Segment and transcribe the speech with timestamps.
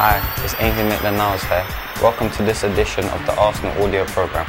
[0.00, 1.66] Hi, it's Ainsley Maitland-Niles here.
[2.00, 4.46] Welcome to this edition of the Arsenal audio programme.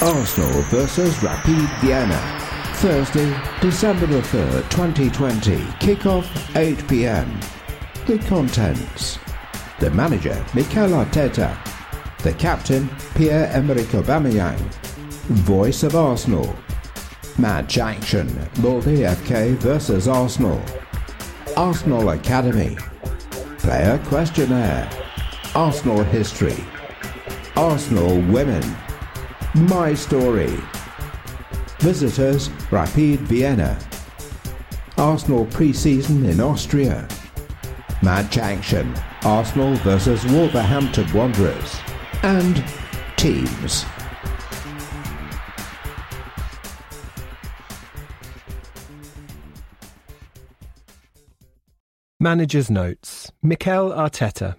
[0.00, 2.16] Arsenal versus Rapid Vienna.
[2.74, 5.56] Thursday, December the 3rd, 2020.
[5.80, 7.40] Kickoff 8 pm.
[8.06, 9.18] The contents.
[9.80, 11.58] The manager, Mikel Arteta.
[12.22, 14.60] The captain, Pierre-Emerick Aubameyang.
[15.28, 16.56] Voice of Arsenal.
[17.38, 18.26] Match action,
[18.58, 20.60] Molde FK versus Arsenal.
[21.56, 22.76] Arsenal Academy.
[23.58, 24.90] Player questionnaire.
[25.54, 26.56] Arsenal history.
[27.54, 28.64] Arsenal women.
[29.54, 30.58] My story.
[31.78, 33.78] Visitors Rapid Vienna.
[34.96, 37.06] Arsenal pre-season in Austria.
[38.02, 38.92] Match action.
[39.22, 41.78] Arsenal versus Wolverhampton Wanderers.
[42.24, 42.64] And
[43.16, 43.84] teams.
[52.20, 54.56] Manager's Notes Mikel Arteta.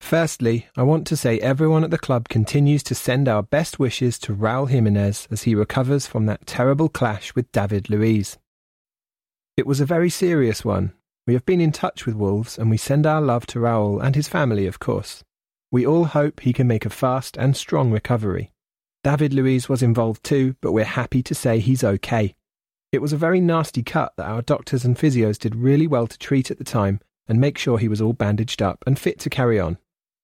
[0.00, 4.18] Firstly, I want to say everyone at the club continues to send our best wishes
[4.18, 8.38] to Raul Jimenez as he recovers from that terrible clash with David Luiz.
[9.56, 10.94] It was a very serious one.
[11.28, 14.16] We have been in touch with Wolves and we send our love to Raul and
[14.16, 15.22] his family, of course.
[15.70, 18.50] We all hope he can make a fast and strong recovery.
[19.04, 22.34] David Luiz was involved too, but we're happy to say he's okay.
[22.92, 26.18] It was a very nasty cut that our doctors and physios did really well to
[26.18, 29.30] treat at the time and make sure he was all bandaged up and fit to
[29.30, 29.78] carry on.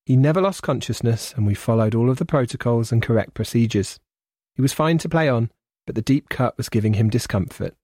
[0.06, 3.98] He never lost consciousness, and we followed all of the protocols and correct procedures.
[4.54, 5.50] He was fine to play on,
[5.86, 7.74] but the deep cut was giving him discomfort.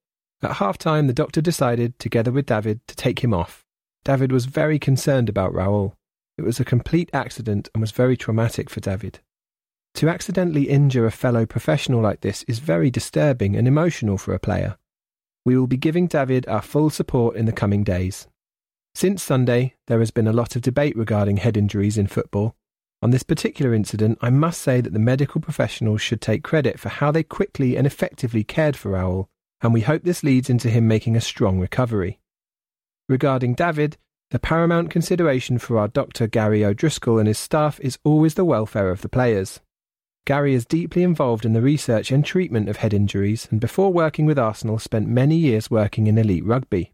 [0.43, 3.65] At half time, the doctor decided, together with David, to take him off.
[4.05, 5.95] David was very concerned about Raul.
[6.37, 9.21] It was a complete accident and was very traumatic for David.
[9.99, 14.39] To accidentally injure a fellow professional like this is very disturbing and emotional for a
[14.39, 14.79] player.
[15.45, 18.29] We will be giving David our full support in the coming days.
[18.95, 22.55] Since Sunday, there has been a lot of debate regarding head injuries in football.
[23.03, 26.91] On this particular incident, I must say that the medical professionals should take credit for
[26.91, 29.27] how they quickly and effectively cared for Raul,
[29.63, 32.21] and we hope this leads into him making a strong recovery.
[33.09, 33.97] Regarding David,
[34.31, 38.91] the paramount consideration for our doctor Gary O'Driscoll and his staff is always the welfare
[38.91, 39.59] of the players.
[40.29, 44.27] Gary is deeply involved in the research and treatment of head injuries, and before working
[44.27, 46.93] with Arsenal, spent many years working in elite rugby.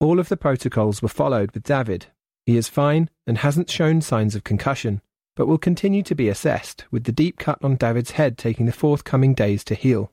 [0.00, 2.06] All of the protocols were followed with David.
[2.46, 5.02] He is fine and hasn't shown signs of concussion,
[5.36, 8.72] but will continue to be assessed, with the deep cut on David's head taking the
[8.72, 10.10] forthcoming days to heal.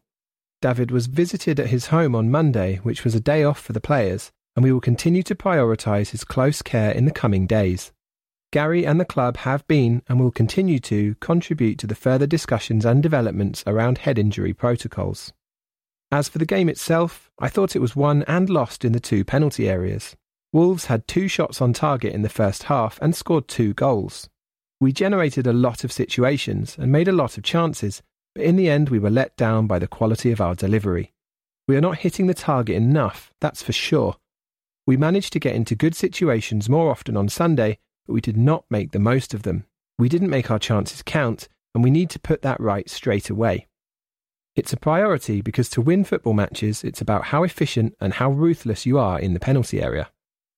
[0.62, 3.80] David was visited at his home on Monday, which was a day off for the
[3.80, 7.94] players, and we will continue to prioritise his close care in the coming days.
[8.52, 12.84] Gary and the club have been and will continue to contribute to the further discussions
[12.84, 15.32] and developments around head injury protocols.
[16.12, 19.24] As for the game itself, I thought it was won and lost in the two
[19.24, 20.16] penalty areas.
[20.52, 24.28] Wolves had two shots on target in the first half and scored two goals.
[24.81, 28.02] We generated a lot of situations and made a lot of chances,
[28.34, 31.13] but in the end we were let down by the quality of our delivery.
[31.68, 34.16] We are not hitting the target enough, that's for sure.
[34.88, 37.78] We managed to get into good situations more often on Sunday,
[38.09, 39.65] but we did not make the most of them.
[40.00, 43.67] We didn't make our chances count, and we need to put that right straight away.
[44.56, 48.83] It's a priority because to win football matches, it's about how efficient and how ruthless
[48.83, 50.09] you are in the penalty area.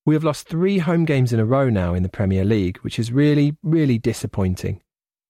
[0.06, 2.98] We have lost three home games in a row now in the Premier League, which
[2.98, 4.80] is really, really disappointing.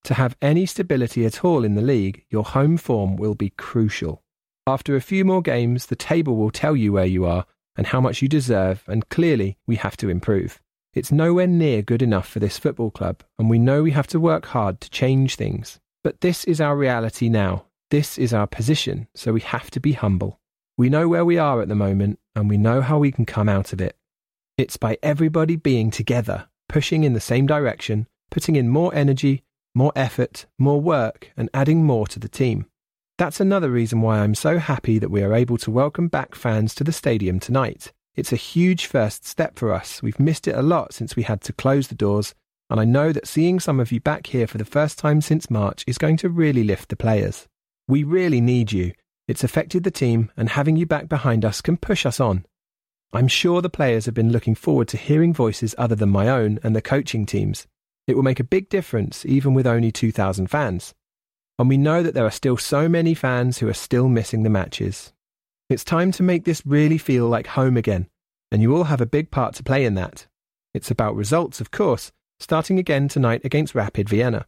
[0.04, 4.22] To have any stability at all in the league, your home form will be crucial.
[4.64, 8.00] After a few more games, the table will tell you where you are and how
[8.00, 10.61] much you deserve, and clearly we have to improve.
[10.94, 14.20] It's nowhere near good enough for this football club, and we know we have to
[14.20, 15.80] work hard to change things.
[16.04, 17.64] But this is our reality now.
[17.90, 20.38] This is our position, so we have to be humble.
[20.76, 23.48] We know where we are at the moment, and we know how we can come
[23.48, 23.96] out of it.
[24.58, 29.44] It's by everybody being together, pushing in the same direction, putting in more energy,
[29.74, 32.66] more effort, more work, and adding more to the team.
[33.16, 36.74] That's another reason why I'm so happy that we are able to welcome back fans
[36.74, 37.92] to the stadium tonight.
[38.14, 40.02] It's a huge first step for us.
[40.02, 42.34] We've missed it a lot since we had to close the doors,
[42.68, 45.50] and I know that seeing some of you back here for the first time since
[45.50, 47.48] March is going to really lift the players.
[47.88, 48.92] We really need you.
[49.28, 52.44] It's affected the team, and having you back behind us can push us on.
[53.14, 56.58] I'm sure the players have been looking forward to hearing voices other than my own
[56.62, 57.66] and the coaching teams.
[58.06, 60.92] It will make a big difference, even with only 2,000 fans.
[61.58, 64.50] And we know that there are still so many fans who are still missing the
[64.50, 65.12] matches.
[65.68, 68.08] It's time to make this really feel like home again,
[68.50, 70.26] and you all have a big part to play in that.
[70.74, 74.46] It's about results, of course, starting again tonight against Rapid Vienna.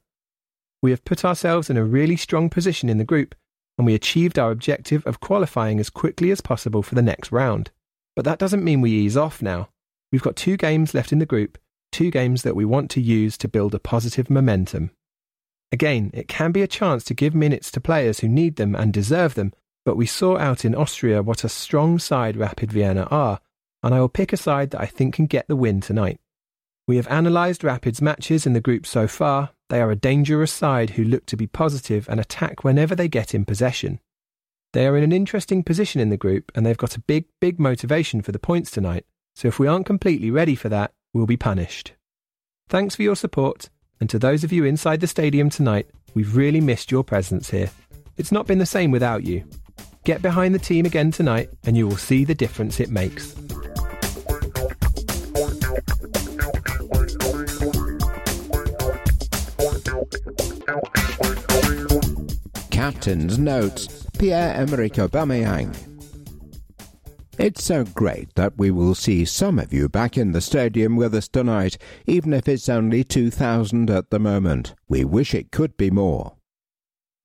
[0.82, 3.34] We have put ourselves in a really strong position in the group,
[3.78, 7.70] and we achieved our objective of qualifying as quickly as possible for the next round.
[8.14, 9.70] But that doesn't mean we ease off now.
[10.12, 11.58] We've got two games left in the group,
[11.90, 14.90] two games that we want to use to build a positive momentum.
[15.72, 18.92] Again, it can be a chance to give minutes to players who need them and
[18.92, 19.52] deserve them,
[19.84, 23.40] but we saw out in Austria what a strong side Rapid Vienna are,
[23.82, 26.20] and I will pick a side that I think can get the win tonight.
[26.86, 29.50] We have analysed Rapid's matches in the group so far.
[29.70, 33.34] They are a dangerous side who look to be positive and attack whenever they get
[33.34, 34.00] in possession.
[34.72, 37.60] They are in an interesting position in the group and they've got a big, big
[37.60, 41.36] motivation for the points tonight, so if we aren't completely ready for that, we'll be
[41.36, 41.92] punished.
[42.68, 43.70] Thanks for your support,
[44.00, 47.70] and to those of you inside the stadium tonight, we've really missed your presence here.
[48.16, 49.44] It's not been the same without you.
[50.04, 53.34] Get behind the team again tonight, and you will see the difference it makes.
[62.70, 65.74] Captain's Notes Pierre-Emerick Aubameyang
[67.36, 71.14] it's so great that we will see some of you back in the stadium with
[71.14, 71.76] us tonight,
[72.06, 74.74] even if it's only 2,000 at the moment.
[74.88, 76.36] We wish it could be more.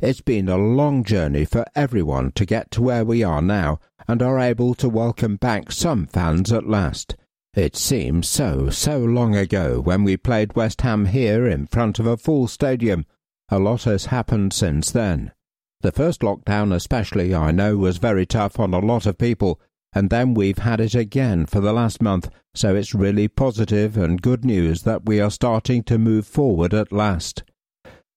[0.01, 4.21] It's been a long journey for everyone to get to where we are now and
[4.21, 7.17] are able to welcome back some fans at last.
[7.53, 12.05] It seems so, so long ago when we played West Ham here in front of
[12.05, 13.05] a full stadium.
[13.49, 15.33] A lot has happened since then.
[15.81, 19.59] The first lockdown, especially, I know, was very tough on a lot of people,
[19.91, 24.21] and then we've had it again for the last month, so it's really positive and
[24.21, 27.43] good news that we are starting to move forward at last.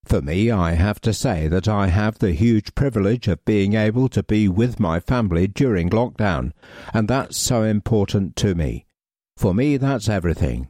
[0.04, 4.08] For me, I have to say that I have the huge privilege of being able
[4.10, 6.52] to be with my family during lockdown,
[6.92, 8.86] and that's so important to me.
[9.36, 10.68] For me, that's everything.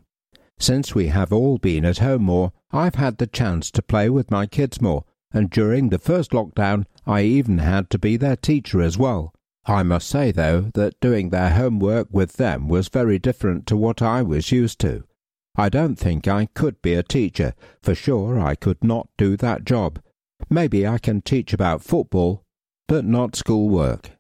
[0.59, 4.31] Since we have all been at home more, I've had the chance to play with
[4.31, 8.81] my kids more, and during the first lockdown, I even had to be their teacher
[8.81, 9.35] as well.
[9.65, 14.03] I must say, though, that doing their homework with them was very different to what
[14.03, 15.05] I was used to.
[15.55, 19.65] I don't think I could be a teacher, for sure I could not do that
[19.65, 20.01] job.
[20.49, 22.43] Maybe I can teach about football,
[22.89, 24.11] but not school work.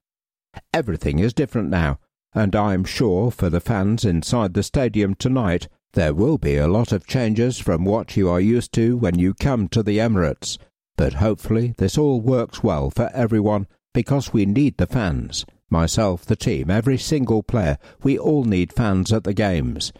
[0.75, 1.99] Everything is different now,
[2.35, 6.93] and I'm sure for the fans inside the stadium tonight there will be a lot
[6.93, 10.59] of changes from what you are used to when you come to the Emirates.
[10.97, 15.45] But hopefully this all works well for everyone because we need the fans.
[15.69, 19.93] Myself, the team, every single player, we all need fans at the games.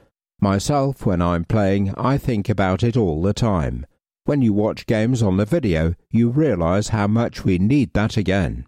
[0.43, 3.87] Myself, when I'm playing, I think about it all the time.
[4.25, 8.67] When you watch games on the video, you realize how much we need that again.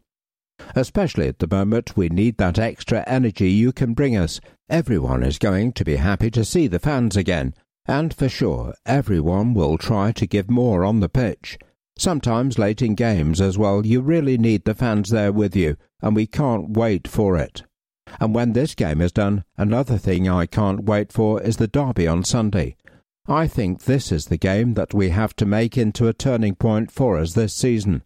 [0.77, 4.41] Especially at the moment, we need that extra energy you can bring us.
[4.71, 7.55] Everyone is going to be happy to see the fans again,
[7.87, 11.59] and for sure, everyone will try to give more on the pitch.
[11.99, 16.15] Sometimes late in games as well, you really need the fans there with you, and
[16.15, 17.65] we can't wait for it.
[18.21, 22.07] And when this game is done, another thing I can't wait for is the derby
[22.07, 22.77] on Sunday.
[23.27, 26.91] I think this is the game that we have to make into a turning point
[26.91, 28.03] for us this season.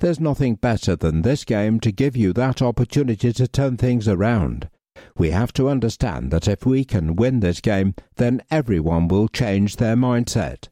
[0.00, 4.68] There's nothing better than this game to give you that opportunity to turn things around.
[5.16, 9.76] We have to understand that if we can win this game, then everyone will change
[9.76, 10.68] their mindset.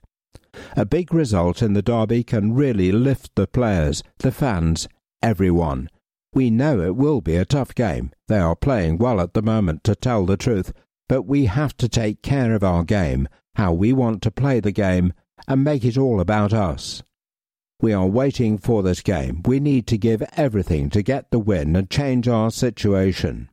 [0.76, 4.88] A big result in the derby can really lift the players, the fans,
[5.22, 5.88] everyone.
[6.34, 8.10] We know it will be a tough game.
[8.26, 10.72] They are playing well at the moment, to tell the truth,
[11.08, 14.72] but we have to take care of our game, how we want to play the
[14.72, 15.12] game,
[15.46, 17.04] and make it all about us.
[17.80, 19.42] We are waiting for this game.
[19.44, 23.48] We need to give everything to get the win and change our situation.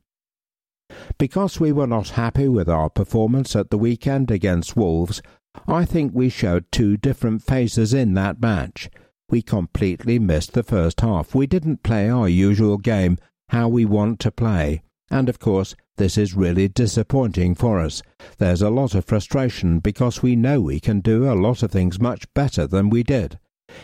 [1.18, 5.22] Because we were not happy with our performance at the weekend against Wolves,
[5.68, 8.90] I think we showed two different faces in that match.
[9.32, 11.34] We completely missed the first half.
[11.34, 13.16] We didn't play our usual game,
[13.48, 14.82] how we want to play.
[15.10, 18.02] And of course, this is really disappointing for us.
[18.36, 21.98] There's a lot of frustration because we know we can do a lot of things
[21.98, 23.38] much better than we did.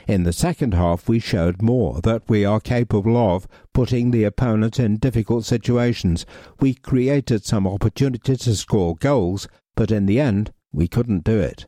[0.07, 4.79] In the second half, we showed more that we are capable of putting the opponent
[4.79, 6.27] in difficult situations.
[6.61, 11.65] We created some opportunities to score goals, but in the end, we couldn't do it.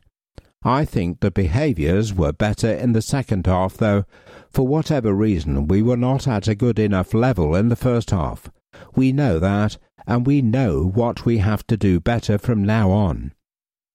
[0.63, 4.05] I think the behaviours were better in the second half, though,
[4.51, 8.49] for whatever reason, we were not at a good enough level in the first half.
[8.95, 13.33] We know that, and we know what we have to do better from now on.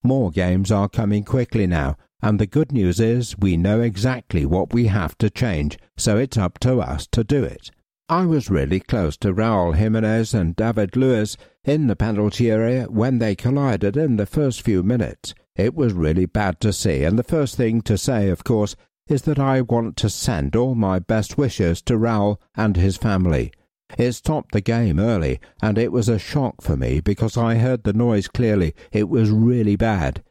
[0.03, 4.73] More games are coming quickly now, and the good news is we know exactly what
[4.73, 7.71] we have to change, so it's up to us to do it.
[8.09, 13.19] I was really close to Raul Jimenez and David Luiz in the penalty area when
[13.19, 15.35] they collided in the first few minutes.
[15.57, 18.77] It was really bad to see, and the first thing to say, of course,
[19.09, 23.53] is that I want to send all my best wishes to Raul and his family.
[23.97, 27.85] It stopped the game early, and it was a shock for me because I heard
[27.85, 28.75] the noise clearly.
[28.93, 30.23] It was really bad.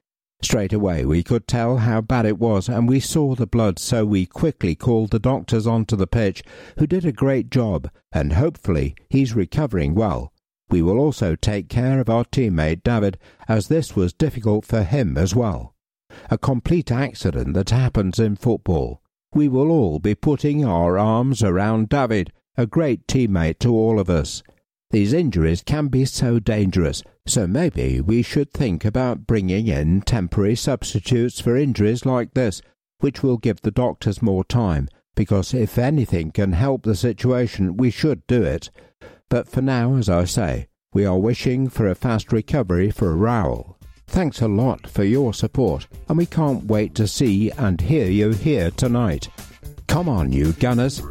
[0.42, 4.06] Straight away we could tell how bad it was, and we saw the blood, so
[4.06, 6.44] we quickly called the doctors onto the pitch,
[6.78, 10.32] who did a great job, and hopefully he's recovering well.
[10.70, 13.18] We will also take care of our teammate David,
[13.48, 15.76] as this was difficult for him as well.
[16.30, 19.02] A complete accident that happens in football.
[19.34, 24.10] We will all be putting our arms around David a great teammate to all of
[24.10, 24.42] us.
[24.92, 30.56] These injuries can be so dangerous, so maybe we should think about bringing in temporary
[30.56, 32.62] substitutes for injuries like this,
[33.00, 37.90] which will give the doctors more time, because if anything can help the situation, we
[37.90, 38.70] should do it.
[39.30, 43.76] But for now, as I say, we are wishing for a fast recovery for Raul.
[44.08, 48.32] Thanks a lot for your support, and we can't wait to see and hear you
[48.32, 49.30] here tonight.
[49.88, 51.02] Come on, you Gunners!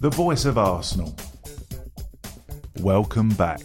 [0.00, 1.16] The voice of Arsenal.
[2.80, 3.60] Welcome back.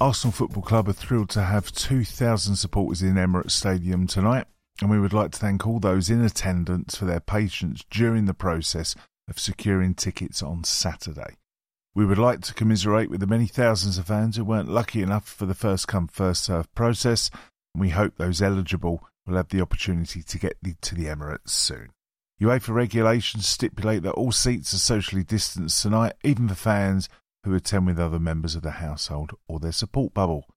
[0.00, 4.46] Arsenal Football Club are thrilled to have 2,000 supporters in Emirates Stadium tonight,
[4.82, 8.34] and we would like to thank all those in attendance for their patience during the
[8.34, 8.96] process
[9.28, 11.36] of securing tickets on Saturday.
[11.94, 15.28] We would like to commiserate with the many thousands of fans who weren't lucky enough
[15.28, 17.30] for the first come, first served process,
[17.72, 21.90] and we hope those eligible will have the opportunity to get to the Emirates soon.
[22.40, 27.08] UEFA regulations stipulate that all seats are socially distanced tonight, even for fans
[27.44, 30.48] who attend with other members of the household or their support bubble.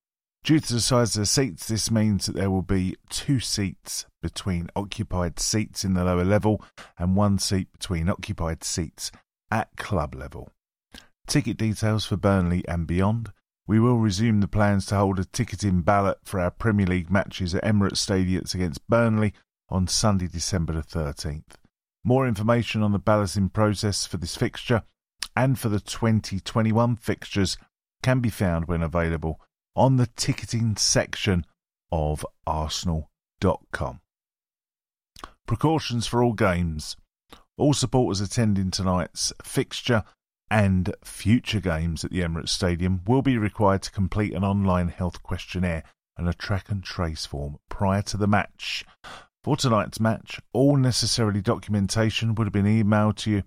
[0.45, 4.05] Due to the size of the seats, this means that there will be two seats
[4.21, 6.63] between occupied seats in the lower level
[6.99, 9.11] and one seat between occupied seats
[9.49, 10.51] at club level.
[11.25, 13.31] Ticket details for Burnley and beyond.
[13.65, 17.55] We will resume the plans to hold a ticketing ballot for our Premier League matches
[17.55, 19.33] at Emirates Stadium against Burnley
[19.69, 21.55] on Sunday, December the 13th.
[22.03, 24.83] More information on the balloting process for this fixture
[25.35, 27.57] and for the 2021 fixtures
[28.03, 29.39] can be found when available
[29.75, 31.45] on the ticketing section
[31.91, 33.99] of arsenal.com.
[35.45, 36.95] Precautions for all games.
[37.57, 40.03] All supporters attending tonight's fixture
[40.49, 45.23] and future games at the Emirates Stadium will be required to complete an online health
[45.23, 45.83] questionnaire
[46.17, 48.85] and a track and trace form prior to the match.
[49.43, 53.43] For tonight's match, all necessary documentation would have been emailed to you.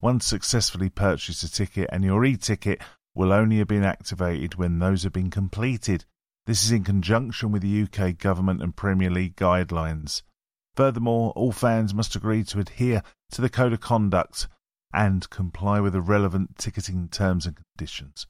[0.00, 2.80] Once successfully purchased a ticket, and your e ticket
[3.14, 6.04] will only have been activated when those have been completed.
[6.46, 10.22] This is in conjunction with the UK Government and Premier League guidelines.
[10.74, 14.48] Furthermore, all fans must agree to adhere to the Code of Conduct
[14.92, 18.26] and comply with the relevant ticketing terms and conditions.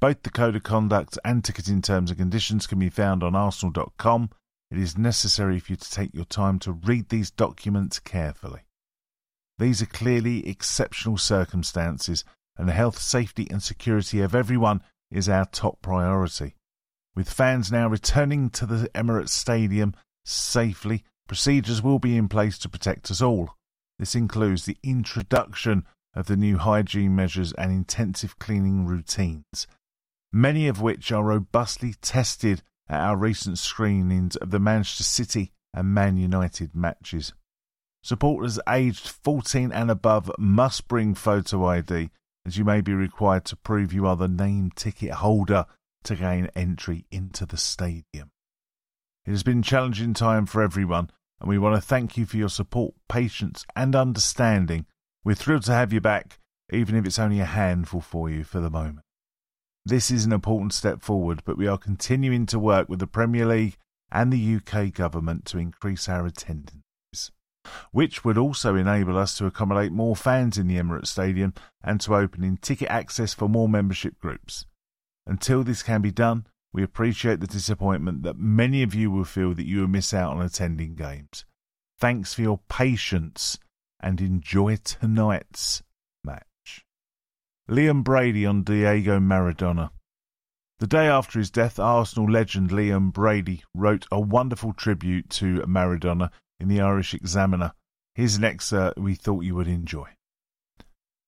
[0.00, 4.30] Both the Code of Conduct and ticketing terms and conditions can be found on arsenal.com
[4.74, 8.62] it is necessary for you to take your time to read these documents carefully.
[9.56, 12.24] These are clearly exceptional circumstances,
[12.56, 16.54] and the health, safety, and security of everyone is our top priority.
[17.14, 19.94] With fans now returning to the Emirates Stadium
[20.24, 23.50] safely, procedures will be in place to protect us all.
[23.98, 25.84] This includes the introduction
[26.14, 29.66] of the new hygiene measures and intensive cleaning routines,
[30.32, 35.94] many of which are robustly tested at our recent screenings of the Manchester City and
[35.94, 37.32] Man United matches.
[38.02, 42.10] Supporters aged 14 and above must bring photo ID,
[42.46, 45.66] as you may be required to prove you are the name ticket holder
[46.04, 48.30] to gain entry into the stadium.
[49.26, 51.10] It has been a challenging time for everyone,
[51.40, 54.86] and we want to thank you for your support, patience, and understanding.
[55.24, 56.38] We're thrilled to have you back,
[56.70, 59.00] even if it's only a handful for you for the moment.
[59.86, 63.46] This is an important step forward, but we are continuing to work with the Premier
[63.46, 63.76] League
[64.10, 66.83] and the UK government to increase our attendance,
[67.92, 72.14] which would also enable us to accommodate more fans in the Emirates Stadium and to
[72.14, 74.66] open in ticket access for more membership groups.
[75.26, 79.54] Until this can be done, we appreciate the disappointment that many of you will feel
[79.54, 81.44] that you will miss out on attending games.
[81.98, 83.58] Thanks for your patience
[84.00, 85.82] and enjoy tonight's
[86.24, 86.84] match.
[87.70, 89.90] Liam Brady on Diego Maradona.
[90.80, 96.30] The day after his death, Arsenal legend Liam Brady wrote a wonderful tribute to Maradona
[96.60, 97.72] in the Irish Examiner.
[98.14, 100.08] Here's an excerpt we thought you would enjoy.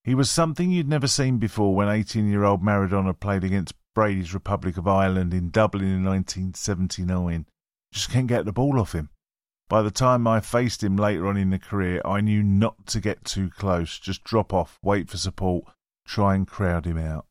[0.04, 4.34] He was something you'd never seen before when 18 year old Maradona played against Brady's
[4.34, 7.46] Republic of Ireland in Dublin in 1979.
[7.92, 9.10] Just can't get the ball off him.
[9.68, 13.00] By the time I faced him later on in the career, I knew not to
[13.00, 15.64] get too close, just drop off, wait for support,
[16.06, 17.26] try and crowd him out.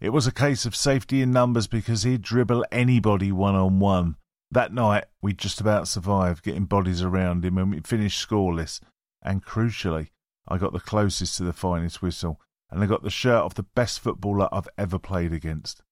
[0.00, 4.16] It was a case of safety in numbers because he'd dribble anybody one on one.
[4.50, 8.80] That night, we just about survived getting bodies around him and we finished scoreless.
[9.22, 10.08] And crucially,
[10.46, 12.40] I got the closest to the finest whistle,
[12.70, 15.82] and I got the shirt of the best footballer I've ever played against.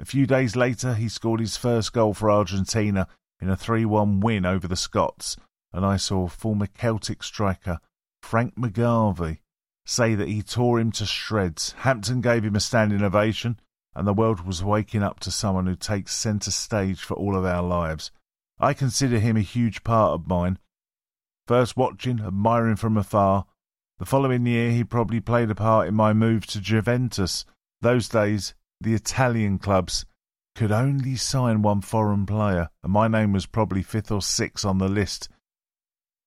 [0.00, 3.06] A few days later, he scored his first goal for Argentina
[3.40, 5.36] in a 3 1 win over the Scots,
[5.72, 7.80] and I saw former Celtic striker
[8.22, 9.40] Frank McGarvey
[9.84, 11.72] say that he tore him to shreds.
[11.78, 13.60] Hampden gave him a standing ovation,
[14.00, 17.44] and the world was waking up to someone who takes centre stage for all of
[17.44, 18.10] our lives.
[18.58, 20.58] I consider him a huge part of mine.
[21.46, 23.44] First watching, admiring from afar.
[23.98, 27.44] The following year, he probably played a part in my move to Juventus.
[27.82, 30.06] Those days, the Italian clubs
[30.54, 34.78] could only sign one foreign player, and my name was probably fifth or sixth on
[34.78, 35.28] the list,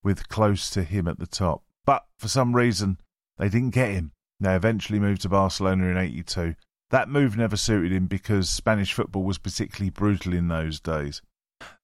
[0.04, 1.64] with close to him at the top.
[1.88, 3.00] But for some reason,
[3.40, 4.12] they didn't get him.
[4.40, 6.54] They eventually moved to Barcelona in 82.
[6.94, 11.24] That move never suited him because Spanish football was particularly brutal in those days.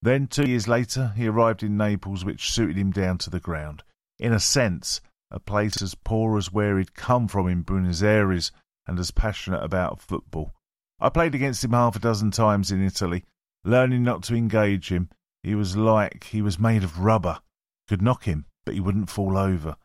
[0.03, 3.81] Then, two years later, he arrived in Naples, which suited him down to the ground.
[4.19, 8.51] In a sense, a place as poor as where he'd come from in Buenos Aires
[8.85, 10.53] and as passionate about football.
[10.99, 13.25] I played against him half a dozen times in Italy,
[13.63, 15.09] learning not to engage him.
[15.41, 17.39] He was like he was made of rubber.
[17.87, 19.75] Could knock him, but he wouldn't fall over.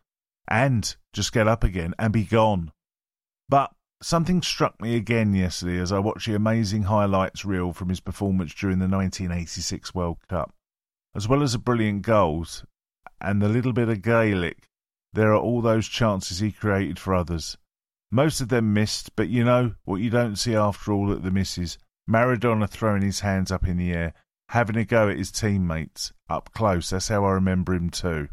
[0.47, 2.73] And just get up again and be gone.
[4.05, 8.53] Something struck me again yesterday as I watched the amazing highlights reel from his performance
[8.53, 10.53] during the 1986 World Cup.
[11.15, 12.67] As well as the brilliant goals
[13.19, 14.69] and the little bit of Gaelic,
[15.15, 17.57] there are all those chances he created for others.
[18.11, 21.31] Most of them missed, but you know what you don't see after all at the
[21.31, 21.79] misses.
[22.07, 24.13] Maradona throwing his hands up in the air,
[24.51, 26.13] having a go at his teammates.
[26.29, 28.29] Up close, that's how I remember him too.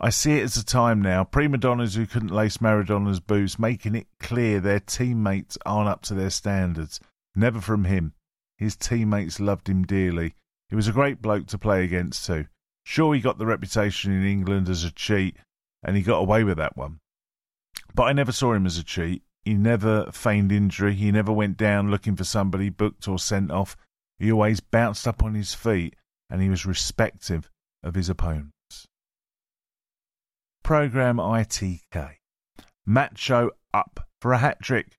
[0.00, 3.96] I see it as a time now, prima donnas who couldn't lace Maradona's boots, making
[3.96, 7.00] it clear their teammates aren't up to their standards.
[7.34, 8.12] Never from him.
[8.56, 10.34] His teammates loved him dearly.
[10.68, 12.46] He was a great bloke to play against too.
[12.84, 15.36] Sure, he got the reputation in England as a cheat,
[15.82, 17.00] and he got away with that one.
[17.92, 19.22] But I never saw him as a cheat.
[19.42, 20.94] He never feigned injury.
[20.94, 23.76] He never went down looking for somebody booked or sent off.
[24.18, 25.96] He always bounced up on his feet
[26.30, 27.50] and he was respective
[27.82, 28.57] of his opponents.
[30.68, 32.16] Program ITK.
[32.84, 34.98] Macho up for a hat trick.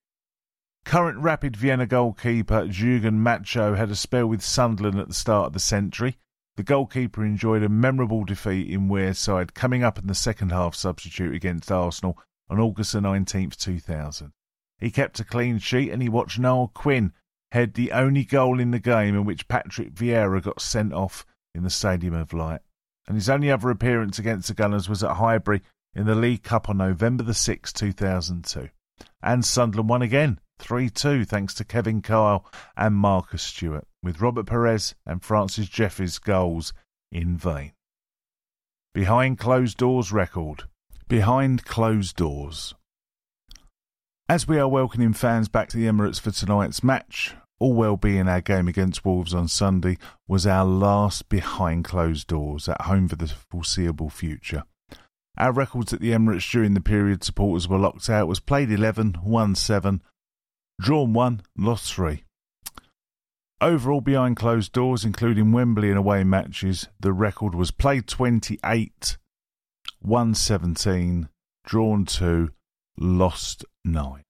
[0.84, 5.54] Current Rapid Vienna goalkeeper Jurgen Macho had a spell with Sunderland at the start of
[5.54, 6.18] the century.
[6.58, 11.36] The goalkeeper enjoyed a memorable defeat in Wearside, coming up in the second half substitute
[11.36, 12.18] against Arsenal
[12.50, 14.32] on August the 19th, 2000.
[14.80, 17.14] He kept a clean sheet and he watched Niall Quinn
[17.52, 21.62] head the only goal in the game in which Patrick Vieira got sent off in
[21.62, 22.62] the Stadium of Light.
[23.10, 25.64] And his only other appearance against the Gunners was at Highbury
[25.96, 28.70] in the League Cup on November the 6th, 2002.
[29.24, 32.46] And Sunderland won again, 3 2, thanks to Kevin Kyle
[32.78, 36.72] and Marcus Stewart, with Robert Pires and Francis Jeffers' goals
[37.12, 37.72] in vain.
[38.94, 40.66] Behind closed doors record
[41.08, 42.76] Behind Closed Doors.
[44.28, 48.28] As we are welcoming fans back to the Emirates for tonight's match, all well being
[48.28, 53.18] our game against Wolves on Sunday was our last behind closed doors at home for
[53.18, 54.64] the foreseeable future.
[55.38, 59.18] Our records at the Emirates during the period supporters were locked out was played 11,
[59.24, 60.02] won 7,
[60.82, 62.24] drawn 1, lost 3.
[63.62, 69.18] Overall, behind closed doors, including Wembley and away matches, the record was played 28,
[70.00, 71.30] 117,
[71.66, 72.52] drawn 2,
[72.98, 74.24] lost 9.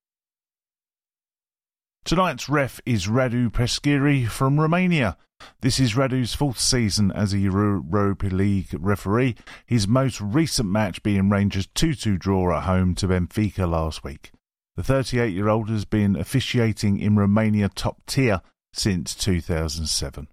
[2.06, 5.18] Tonight's ref is Radu Petrescu from Romania.
[5.62, 9.36] This is Radu's fourth season as a Europa League referee,
[9.66, 14.32] his most recent match being Rangers' 2 2 draw at home to Benfica last week.
[14.76, 18.42] The 38 year old has been officiating in Romania top tier
[18.74, 20.28] since 2007.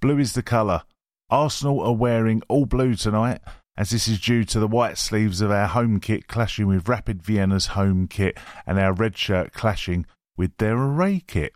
[0.00, 0.82] Blue is the colour.
[1.30, 3.40] Arsenal are wearing all blue tonight,
[3.76, 7.22] as this is due to the white sleeves of our home kit clashing with Rapid
[7.22, 10.06] Vienna's home kit and our red shirt clashing
[10.38, 11.52] with their array kit.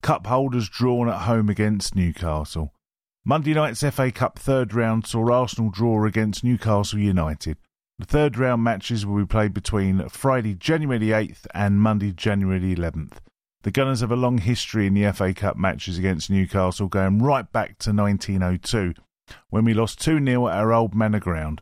[0.00, 2.72] Cup holders drawn at home against Newcastle.
[3.24, 7.58] Monday night's FA Cup third round saw Arsenal draw against Newcastle United.
[7.98, 13.18] The third round matches will be played between Friday, January 8th and Monday, January 11th.
[13.62, 17.50] The Gunners have a long history in the FA Cup matches against Newcastle, going right
[17.50, 18.94] back to 1902,
[19.50, 21.60] when we lost 2 0 at our old manor ground.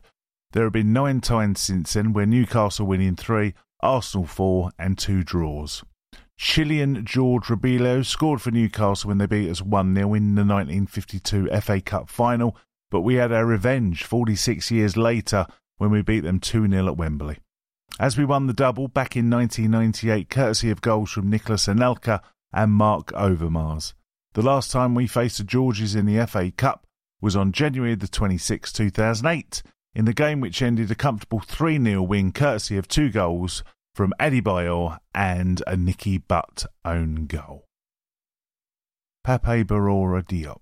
[0.51, 5.23] There have been nine times since then where Newcastle winning three, Arsenal four, and two
[5.23, 5.83] draws.
[6.37, 11.49] Chilean George Robledo scored for Newcastle when they beat us 1 0 in the 1952
[11.61, 12.55] FA Cup final,
[12.91, 16.97] but we had our revenge 46 years later when we beat them 2 0 at
[16.97, 17.37] Wembley.
[17.99, 22.21] As we won the double back in 1998, courtesy of goals from Nicolas Anelka
[22.53, 23.93] and Marc Overmars.
[24.33, 26.85] The last time we faced the Geordies in the FA Cup
[27.19, 29.63] was on January the 26th, 2008,
[29.97, 33.63] in the game which ended a comfortable 3 0 win courtesy of two goals
[33.95, 37.65] from Eddie Adebayor and a Nicky Butt own goal.
[39.23, 40.59] Pape Bouba Diop.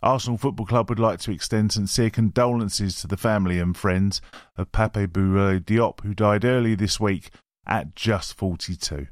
[0.00, 4.22] Arsenal Football Club would like to extend sincere condolences to the family and friends
[4.56, 7.30] of Pape Bouba Diop, who died early this week
[7.66, 9.08] at just 42.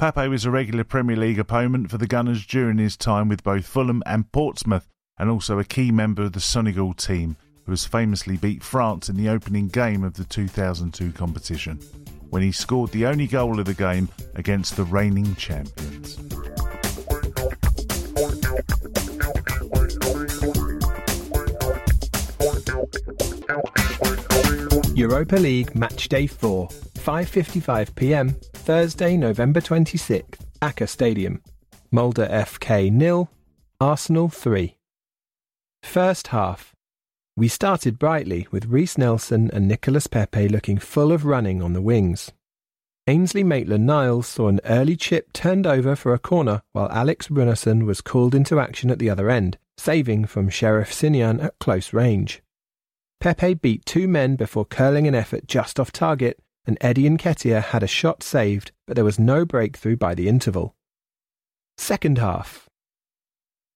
[0.00, 3.66] Pape was a regular Premier League opponent for the Gunners during his time with both
[3.66, 7.36] Fulham and Portsmouth, and also a key member of the Senegal team,
[7.70, 11.78] who has famously beat France in the opening game of the 2002 competition,
[12.30, 16.18] when he scored the only goal of the game against the reigning champions.
[24.96, 28.30] Europa League Match Day 4, 5:55 p.m.
[28.52, 31.40] Thursday, November 26th, Aker Stadium.
[31.92, 33.30] Molde FK nil,
[33.80, 34.76] Arsenal 3.
[35.84, 36.74] First half.
[37.40, 41.80] We started brightly with Reiss Nelson and Nicolas Pepe looking full of running on the
[41.80, 42.32] wings.
[43.06, 47.86] Ainsley Maitland Niles saw an early chip turned over for a corner while Alex Runarsson
[47.86, 52.42] was called into action at the other end, saving from Sheriff Sinyan at close range.
[53.20, 57.82] Pepe beat two men before curling an effort just off target, and Eddie Nketiah had
[57.82, 60.74] a shot saved, but there was no breakthrough by the interval.
[61.78, 62.69] Second half.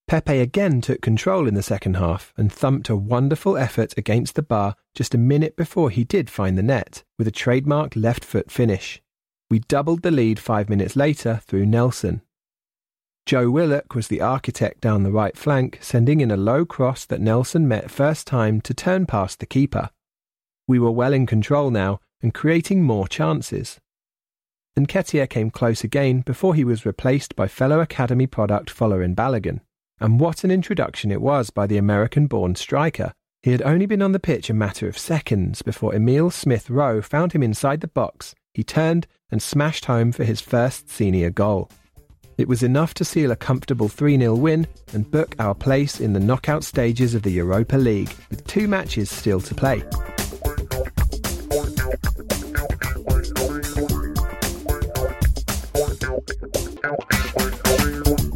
[0.06, 4.42] Pepe again took control in the second half and thumped a wonderful effort against the
[4.42, 8.50] bar just a minute before he did find the net, with a trademark left foot
[8.50, 9.00] finish.
[9.50, 12.22] We doubled the lead five minutes later through Nelson.
[13.24, 17.22] Joe Willock was the architect down the right flank, sending in a low cross that
[17.22, 19.88] Nelson met first time to turn past the keeper.
[20.68, 23.80] We were well in control now and creating more chances.
[24.78, 29.60] Nketiah came close again before he was replaced by fellow academy product Folarin Balogun.
[30.00, 33.12] And what an introduction it was by the American born striker.
[33.42, 37.02] He had only been on the pitch a matter of seconds before Emile Smith Rowe
[37.02, 38.34] found him inside the box.
[38.54, 41.70] He turned and smashed home for his first senior goal.
[42.36, 46.12] It was enough to seal a comfortable 3 0 win and book our place in
[46.12, 49.84] the knockout stages of the Europa League, with two matches still to play.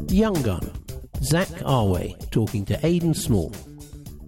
[0.08, 0.72] Young Gunner,
[1.22, 3.52] Zach Awe talking to Aidan Small.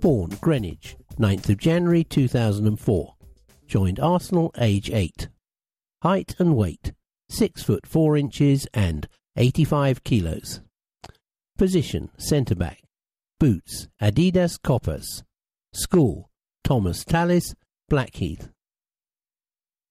[0.01, 3.15] Born Greenwich, 9th of January 2004.
[3.67, 5.29] Joined Arsenal age 8.
[6.03, 6.93] Height and weight
[7.29, 10.61] 6 foot 4 inches and 85 kilos.
[11.57, 12.83] Position centre back.
[13.39, 15.23] Boots Adidas Copas.
[15.73, 16.31] School
[16.65, 17.55] Thomas Tallis,
[17.89, 18.49] Blackheath.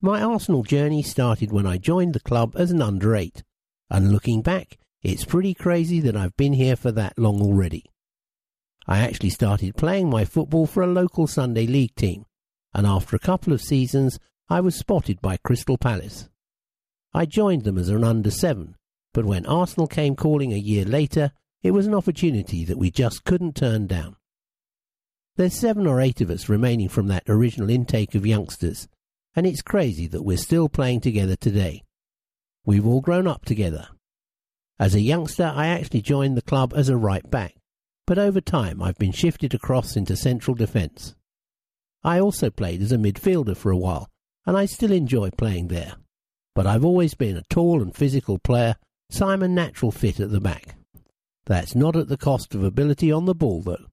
[0.00, 3.42] My Arsenal journey started when I joined the club as an under 8,
[3.90, 7.84] and looking back, it's pretty crazy that I've been here for that long already.
[8.86, 12.26] I actually started playing my football for a local Sunday league team,
[12.74, 16.28] and after a couple of seasons, I was spotted by Crystal Palace.
[17.14, 18.74] I joined them as an under 7
[19.12, 21.32] but when Arsenal came calling a year later,
[21.62, 24.16] it was an opportunity that we just couldn't turn down.
[25.36, 28.88] There's seven or eight of us remaining from that original intake of youngsters,
[29.34, 31.82] and it's crazy that we're still playing together today.
[32.64, 33.88] We've all grown up together.
[34.80, 37.54] As a youngster, I actually joined the club as a right back,
[38.06, 41.14] but over time I've been shifted across into central defence.
[42.02, 44.08] I also played as a midfielder for a while,
[44.46, 45.96] and I still enjoy playing there.
[46.54, 48.74] But I've always been a tall and physical player
[49.10, 50.76] so I'm a natural fit at the back.
[51.46, 53.86] That's not at the cost of ability on the ball, though.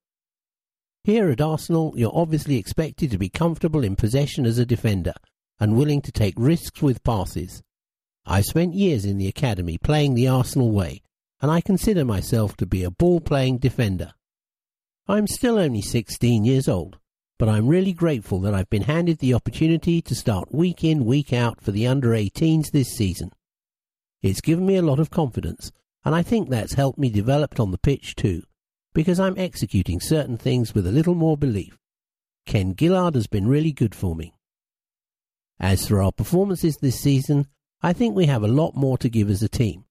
[1.04, 5.13] Here at Arsenal, you're obviously expected to be comfortable in possession as a defender
[5.60, 7.63] and willing to take risks with passes.
[8.30, 11.02] I spent years in the academy playing the Arsenal way,
[11.40, 14.13] and I consider myself to be a ball playing defender.
[15.08, 16.98] I'm still only 16 years old,
[17.40, 21.32] but I'm really grateful that I've been handed the opportunity to start week in, week
[21.32, 23.32] out for the under 18s this season.
[24.22, 25.72] It's given me a lot of confidence,
[26.04, 28.44] and I think that's helped me develop on the pitch too,
[28.94, 31.78] because I'm executing certain things with a little more belief.
[32.46, 34.34] Ken Gillard has been really good for me.
[35.62, 37.48] As for our performances this season,
[37.82, 39.86] I think we have a lot more to give as a team.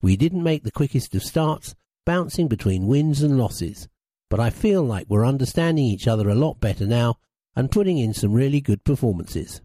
[0.00, 3.88] We didn't make the quickest of starts, bouncing between wins and losses,
[4.30, 7.16] but I feel like we're understanding each other a lot better now
[7.56, 9.60] and putting in some really good performances.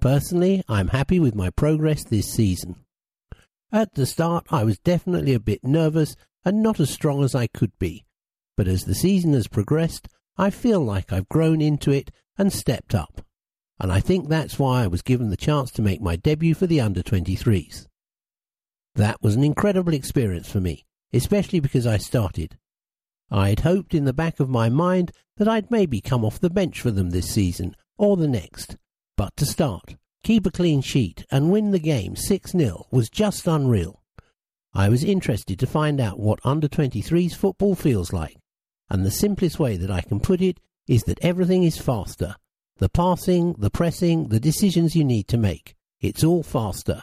[0.00, 2.76] Personally, I'm happy with my progress this season.
[3.70, 7.48] At the start, I was definitely a bit nervous and not as strong as I
[7.48, 8.06] could be,
[8.56, 12.94] but as the season has progressed, I feel like I've grown into it and stepped
[12.94, 13.22] up.
[13.80, 16.66] And I think that's why I was given the chance to make my debut for
[16.66, 17.86] the under 23s.
[18.94, 22.58] That was an incredible experience for me, especially because I started.
[23.30, 26.80] I'd hoped in the back of my mind that I'd maybe come off the bench
[26.80, 28.76] for them this season or the next,
[29.16, 33.46] but to start, keep a clean sheet and win the game 6 0 was just
[33.46, 34.02] unreal.
[34.74, 38.36] I was interested to find out what under 23s football feels like,
[38.90, 42.36] and the simplest way that I can put it is that everything is faster.
[42.78, 45.74] The passing, the pressing, the decisions you need to make.
[46.00, 47.02] It's all faster.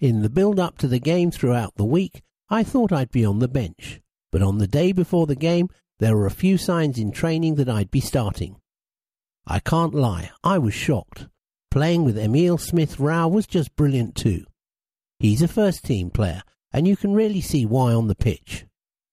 [0.00, 3.38] In the build up to the game throughout the week, I thought I'd be on
[3.38, 4.00] the bench,
[4.32, 7.68] but on the day before the game, there were a few signs in training that
[7.68, 8.56] I'd be starting.
[9.46, 11.26] I can't lie, I was shocked.
[11.70, 14.46] Playing with Emile Smith Rowe was just brilliant too.
[15.18, 18.64] He's a first team player, and you can really see why on the pitch.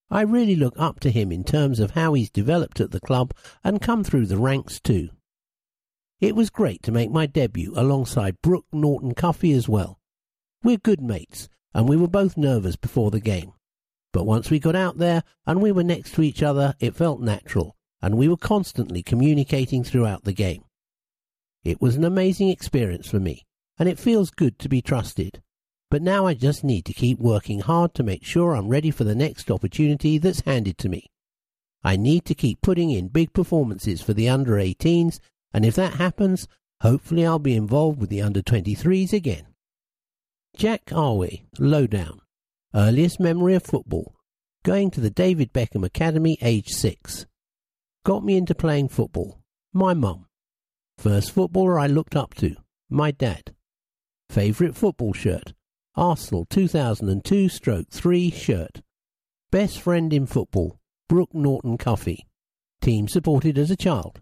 [0.09, 3.33] I really look up to him in terms of how he's developed at the club
[3.61, 5.09] and come through the ranks too.
[6.21, 9.99] It was great to make my debut alongside Brooke Norton Cuffy as well.
[10.63, 13.51] We're good mates, and we were both nervous before the game.
[14.13, 17.19] But once we got out there and we were next to each other, it felt
[17.19, 20.63] natural, and we were constantly communicating throughout the game.
[21.65, 23.43] It was an amazing experience for me,
[23.77, 25.41] and it feels good to be trusted.
[25.91, 29.03] But now I just need to keep working hard to make sure I'm ready for
[29.03, 31.07] the next opportunity that's handed to me.
[31.83, 35.19] I need to keep putting in big performances for the under 18s
[35.55, 36.49] and if that happens,
[36.81, 39.47] hopefully I'll be involved with the under 23s again.
[40.59, 42.19] Zach Awe, Lowdown.
[42.75, 44.17] Earliest memory of football.
[44.65, 47.25] Going to the David Beckham Academy age 6.
[48.03, 49.39] Got me into playing football.
[49.71, 50.25] My mum.
[50.97, 52.57] First footballer I looked up to.
[52.89, 53.55] My dad.
[54.29, 55.53] Favourite football shirt.
[55.95, 58.81] Arsenal 2002 stroke 3 shirt.
[59.51, 60.81] Best friend in football.
[61.07, 62.25] Brooke Norton Cuffy.
[62.81, 64.19] Team supported as a child.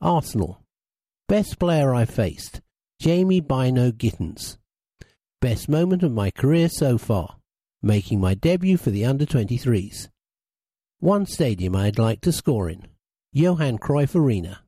[0.00, 0.62] Arsenal.
[1.28, 2.60] Best player I faced,
[3.00, 4.58] Jamie Bynoe Gittens.
[5.40, 7.38] Best moment of my career so far,
[7.82, 10.08] making my debut for the under 23s.
[11.00, 12.86] One stadium I'd like to score in,
[13.32, 14.60] Johan Cruyff Arena.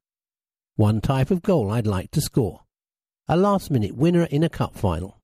[0.75, 2.65] One type of goal I'd like to score,
[3.29, 5.21] a last minute winner in a cup final.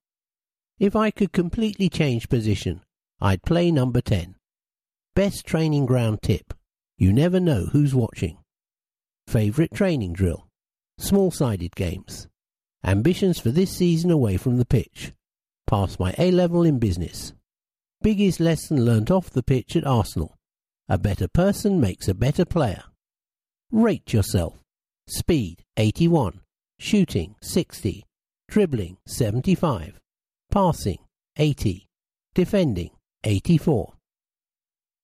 [0.78, 2.80] If I could completely change position,
[3.20, 4.36] I'd play number 10.
[5.16, 6.54] Best training ground tip,
[6.96, 8.38] you never know who's watching.
[9.26, 10.46] Favourite training drill,
[10.98, 12.28] Small sided games.
[12.84, 15.12] Ambitions for this season away from the pitch.
[15.66, 17.32] Pass my A level in business.
[18.02, 20.36] Biggest lesson learnt off the pitch at Arsenal.
[20.88, 22.84] A better person makes a better player.
[23.72, 24.58] Rate yourself.
[25.08, 26.40] Speed 81.
[26.78, 28.04] Shooting 60.
[28.48, 29.98] Dribbling 75.
[30.50, 30.98] Passing
[31.36, 31.86] 80.
[32.34, 32.90] Defending
[33.24, 33.94] 84.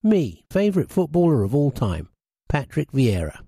[0.02, 2.08] Me, favourite footballer of all time,
[2.48, 3.40] Patrick Vieira.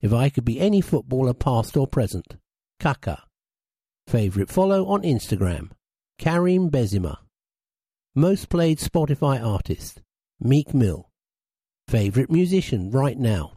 [0.00, 2.36] If I could be any footballer past or present,
[2.80, 3.22] Kaka.
[4.06, 5.70] Favorite follow on Instagram,
[6.18, 7.18] Karim Benzema.
[8.14, 10.00] Most played Spotify artist,
[10.40, 11.10] Meek Mill.
[11.88, 13.52] Favorite musician right now,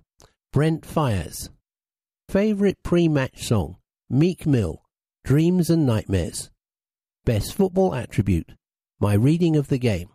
[0.51, 1.49] Brent Faiyaz.
[2.29, 3.77] Favorite pre-match song,
[4.09, 4.83] Meek Mill,
[5.23, 6.49] Dreams and Nightmares.
[7.25, 8.53] Best football attribute,
[8.99, 10.09] my reading of the game.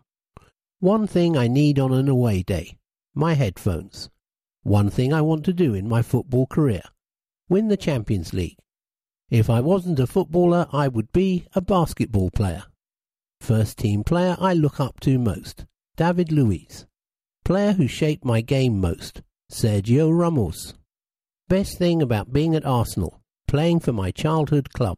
[0.79, 2.77] One thing I need on an away day,
[3.13, 4.09] my headphones.
[4.65, 6.81] One thing I want to do in my football career
[7.47, 8.57] win the Champions League.
[9.29, 12.63] If I wasn't a footballer, I would be a basketball player.
[13.41, 16.87] First team player I look up to most David Luiz.
[17.43, 20.73] Player who shaped my game most Sergio Ramos.
[21.47, 24.97] Best thing about being at Arsenal, playing for my childhood club.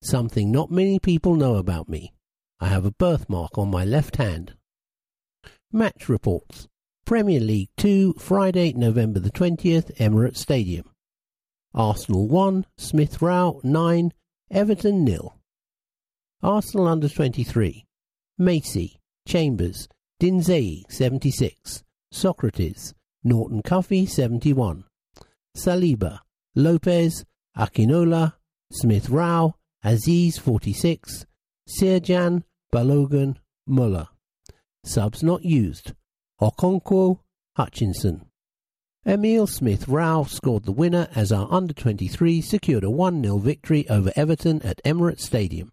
[0.00, 2.14] Something not many people know about me.
[2.60, 4.54] I have a birthmark on my left hand.
[5.72, 6.68] Match reports.
[7.06, 10.90] Premier League 2, Friday, November the 20th, Emirates Stadium.
[11.72, 14.12] Arsenal 1, Smith Rowe 9,
[14.50, 15.36] Everton nil.
[16.42, 17.84] Arsenal under 23.
[18.38, 19.86] Macy, Chambers,
[20.20, 22.92] Dinzeyi 76, Sokratis,
[23.22, 24.82] Norton Cuffy 71,
[25.56, 26.18] Saliba,
[26.56, 27.24] Lopez,
[27.56, 28.32] Akinola,
[28.72, 31.24] Smith Rowe, Aziz 46,
[31.68, 32.42] Sirjan,
[32.74, 34.08] Balogun, Muller.
[34.84, 35.92] Subs not used.
[36.40, 37.20] Okonkwo,
[37.56, 38.26] Hutchinson.
[39.06, 43.88] Emile Smith Rowe scored the winner as our under 23 secured a 1 0 victory
[43.88, 45.72] over Everton at Emirates Stadium.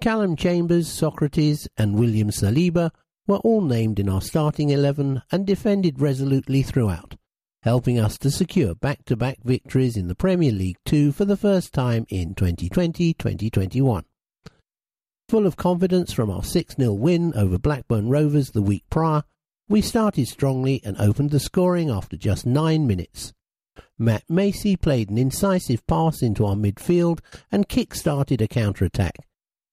[0.00, 2.92] Callum Chambers, Sokratis, and William Saliba
[3.26, 7.16] were all named in our starting 11 and defended resolutely throughout,
[7.62, 11.36] helping us to secure back to back victories in the Premier League 2 for the
[11.36, 14.04] first time in 2020 2021.
[15.28, 19.24] Full of confidence from our 6 0 win over Blackburn Rovers the week prior,
[19.68, 23.32] we started strongly and opened the scoring after just nine minutes.
[23.98, 29.16] Matt Macey played an incisive pass into our midfield and kick-started a counter-attack,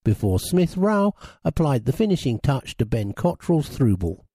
[0.03, 4.25] before Smith Rowe applied the finishing touch to Ben Cottrell's through ball.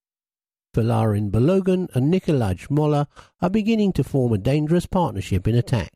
[0.75, 3.07] Folarin Balogun and Nikolaj Moller
[3.41, 5.93] are beginning to form a dangerous partnership in attack,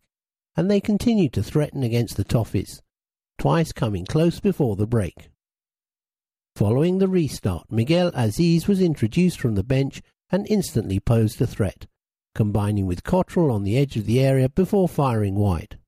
[0.57, 2.81] and they continue to threaten against the Toffees,
[3.38, 5.30] twice coming close before the break.
[6.61, 11.87] Following the restart, Miguel Azeez was introduced from the bench and instantly posed a threat,
[12.35, 15.79] combining with Cottrell on the edge of the area before firing wide.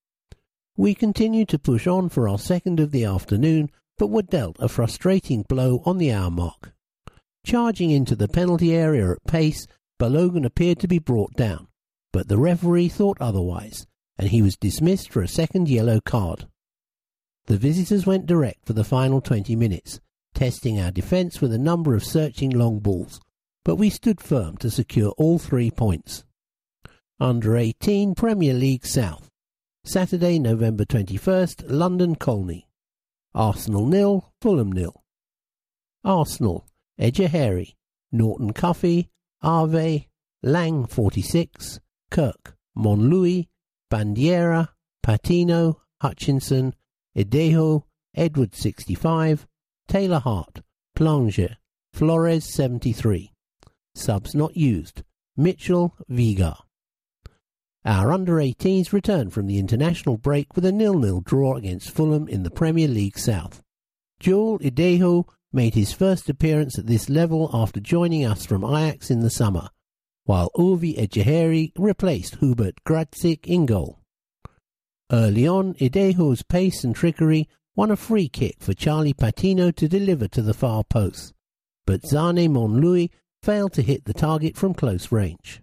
[0.74, 4.68] We continued to push on for our second of the afternoon, but were dealt a
[4.70, 6.72] frustrating blow on the hour mark.
[7.44, 9.66] Charging into the penalty area at pace,
[10.00, 11.68] Balogun appeared to be brought down,
[12.14, 16.48] but the referee thought otherwise, and he was dismissed for a second yellow card.
[17.44, 20.00] The visitors went direct for the final 20 minutes,
[20.34, 23.20] testing our defence with a number of searching long balls,
[23.64, 26.24] but we stood firm to secure all three points.
[27.20, 29.28] Under 18 Premier League South.
[29.84, 32.68] Saturday, November 21st, London Colney.
[33.34, 35.02] Arsenal nil, Fulham nil.
[36.04, 36.66] Arsenal,
[37.00, 37.74] Ejeheri,
[38.10, 39.08] Norton Cuffy,
[39.42, 40.06] Awe,
[40.42, 43.48] Lang 46, Kirk, Monlouis,
[43.90, 44.70] Bandeira,
[45.02, 46.74] Patino, Hutchinson,
[47.16, 49.46] Edejo, Edward 65,
[49.92, 50.62] Taylor Hart,
[50.96, 51.54] Plange,
[51.92, 53.30] Flores 73.
[53.94, 55.02] Subs not used,
[55.36, 56.56] Mitchell, Vigar.
[57.84, 62.42] Our under 18s returned from the international break with a nil-nil draw against Fulham in
[62.42, 63.60] the Premier League South.
[64.18, 69.20] Joel Ideho made his first appearance at this level after joining us from Ajax in
[69.20, 69.68] the summer,
[70.24, 74.00] while Ovie Ejeheri replaced Hubert Graczyk in goal.
[75.10, 80.28] Early on, Ideho's pace and trickery won a free kick for Charlie Patino to deliver
[80.28, 81.32] to the far post,
[81.86, 83.10] but Zane Monlouis
[83.42, 85.62] failed to hit the target from close range.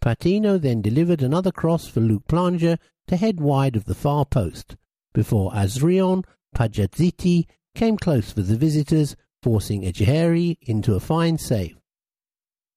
[0.00, 4.76] Patino then delivered another cross for Luke Plange to head wide of the far post,
[5.12, 11.76] before Azrion Pajatziti came close for the visitors, forcing Ejeheri into a fine save.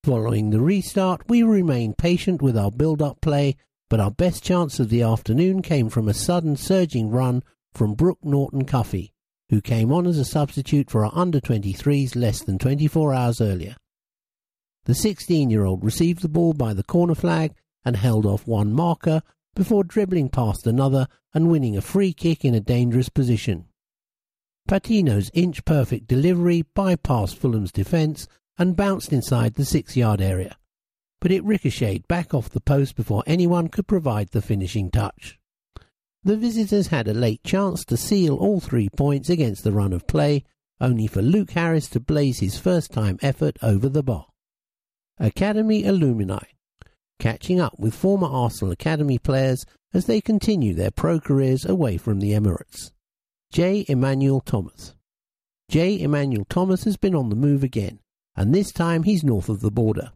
[0.04, 3.56] Following the restart, we remained patient with our build-up play,
[3.90, 8.24] but our best chance of the afternoon came from a sudden surging run from Brooke
[8.24, 9.14] Norton Cuffy,
[9.50, 13.76] who came on as a substitute for our under-23s less than 24 hours earlier.
[14.86, 17.54] The 16 year old received the ball by the corner flag
[17.84, 19.22] and held off one marker
[19.56, 23.66] before dribbling past another and winning a free kick in a dangerous position.
[24.68, 28.28] Patino's inch perfect delivery bypassed Fulham's defence
[28.58, 30.58] and bounced inside the six yard area,
[31.22, 35.40] but it ricocheted back off the post before anyone could provide the finishing touch.
[36.28, 40.08] The visitors had a late chance to seal all three points against the run of
[40.08, 40.44] play,
[40.82, 44.26] only for Luke Harris to blaze his first time effort over the bar.
[45.20, 46.44] Academy alumni,
[47.18, 52.20] catching up with former Arsenal Academy players as they continue their pro careers away from
[52.20, 52.92] the Emirates.
[53.50, 54.96] Jay Emmanuel Thomas.
[55.70, 58.00] Jay Emmanuel Thomas has been on the move again,
[58.36, 60.12] and this time he's north of the border.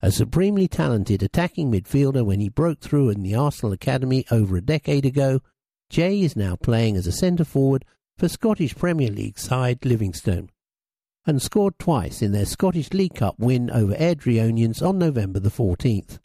[0.00, 4.62] A supremely talented attacking midfielder when he broke through in the Arsenal Academy over a
[4.62, 5.40] decade ago,
[5.90, 7.84] Jay is now playing as a centre forward
[8.16, 10.50] for Scottish Premier League side Livingston,
[11.26, 16.20] and scored twice in their Scottish League Cup win over Airdrieonians on November the 14th.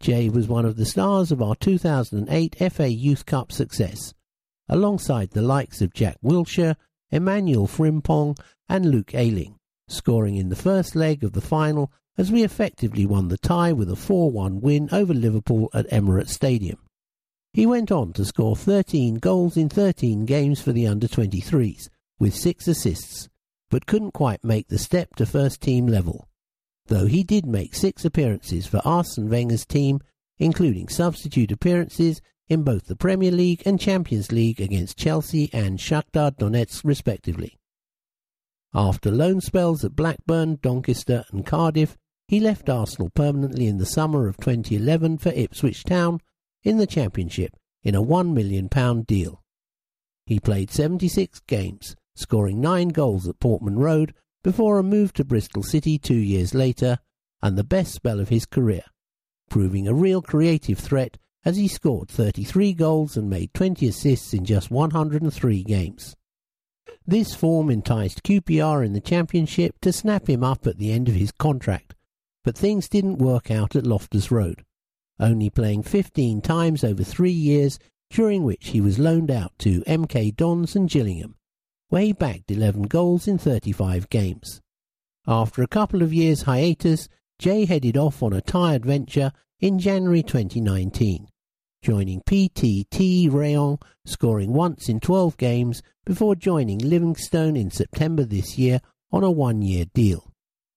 [0.00, 4.14] Jay was one of the stars of our 2008 FA Youth Cup success,
[4.68, 6.74] alongside the likes of Jack Wilshere,
[7.12, 8.36] Emmanuel Frimpong,
[8.68, 13.28] and Luke Ayling, scoring in the first leg of the final as we effectively won
[13.28, 16.78] the tie with a 4 1 win over Liverpool at Emirates Stadium.
[17.52, 21.88] He went on to score 13 goals in 13 games for the under 23s,
[22.18, 23.28] with six assists,
[23.70, 26.28] but couldn't quite make the step to first team level,
[26.86, 30.00] though he did make six appearances for Arsene Wenger's team,
[30.38, 36.36] including substitute appearances in both the Premier League and Champions League against Chelsea and Shakhtar
[36.36, 37.59] Donetsk respectively.
[38.72, 41.96] After loan spells at Blackburn, Doncaster and Cardiff,
[42.28, 46.20] he left Arsenal permanently in the summer of 2011 for Ipswich Town
[46.62, 48.68] in the Championship in a £1 million
[49.02, 49.42] deal.
[50.26, 54.14] He played 76 games, scoring 9 goals at Portman Road
[54.44, 56.98] before a move to Bristol City two years later
[57.42, 58.84] and the best spell of his career,
[59.48, 64.44] proving a real creative threat as he scored 33 goals and made 20 assists in
[64.44, 66.14] just 103 games.
[67.10, 71.16] This form enticed QPR in the Championship to snap him up at the end of
[71.16, 71.96] his contract,
[72.44, 74.64] but things didn't work out at Loftus Road,
[75.18, 77.80] only playing 15 times over three years,
[78.10, 81.34] during which he was loaned out to MK Dons and Gillingham,
[81.88, 84.60] where he bagged 11 goals in 35 games.
[85.26, 87.08] After a couple of years' hiatus,
[87.40, 91.26] Jay headed off on a tired venture in January 2019,
[91.82, 98.80] joining PTT Rayong, scoring once in 12 games before joining Livingston in September this year
[99.10, 100.32] on a one year deal,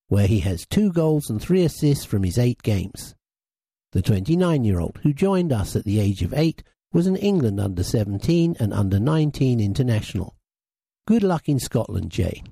[0.08, 3.16] where he has two goals and three assists from his eight games.
[3.92, 7.60] The 29 year old, who joined us at the age of eight, was an England
[7.60, 10.36] under 17 and under 19 international.
[11.06, 12.44] Good luck in Scotland, Jay.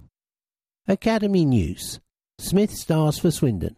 [0.88, 2.00] Academy News
[2.38, 3.76] Smith stars for Swindon.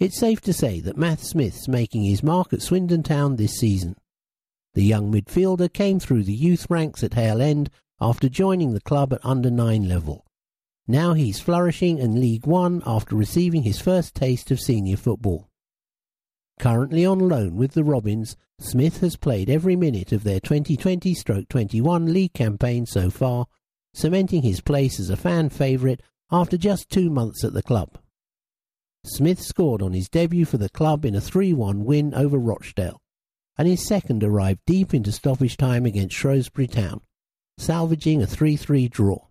[0.00, 3.96] It's safe to say that Matt Smith's making his mark at Swindon Town this season.
[4.72, 7.68] The young midfielder came through the youth ranks at Hale End
[8.00, 10.24] after joining the club at under 9 level.
[10.88, 15.50] Now he's flourishing in League One after receiving his first taste of senior football.
[16.58, 22.32] Currently on loan with the Robins, Smith has played every minute of their 2020-21 league
[22.32, 23.48] campaign so far,
[23.92, 27.98] cementing his place as a fan favourite after just two months at the club.
[29.04, 33.00] Smith scored on his debut for the club in a 3-1 win over Rochdale,
[33.56, 37.00] and his second arrived deep into stoppage time against Shrewsbury Town,
[37.58, 39.26] salvaging a 3-3 draw.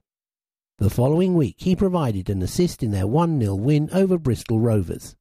[0.80, 5.15] The following week he provided an assist in their 1-0 win over Bristol Rovers.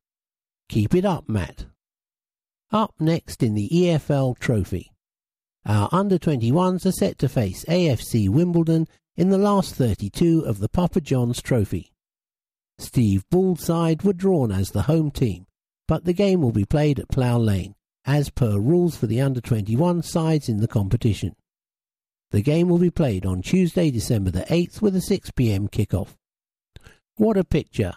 [0.68, 1.66] Keep it up, Matt.
[2.70, 4.92] Up next in the EFL Trophy.
[5.66, 8.86] Our under 21s are set to face AFC Wimbledon
[9.16, 11.92] in the last 32 of the Papa John's Trophy.
[12.78, 15.46] Steve Bould's side were drawn as the home team,
[15.86, 17.74] but the game will be played at Plough Lane,
[18.04, 21.34] as per rules for the under 21 sides in the competition.
[22.30, 26.14] The game will be played on Tuesday, December the 8th with a 6pm kickoff.
[27.16, 27.94] What a picture!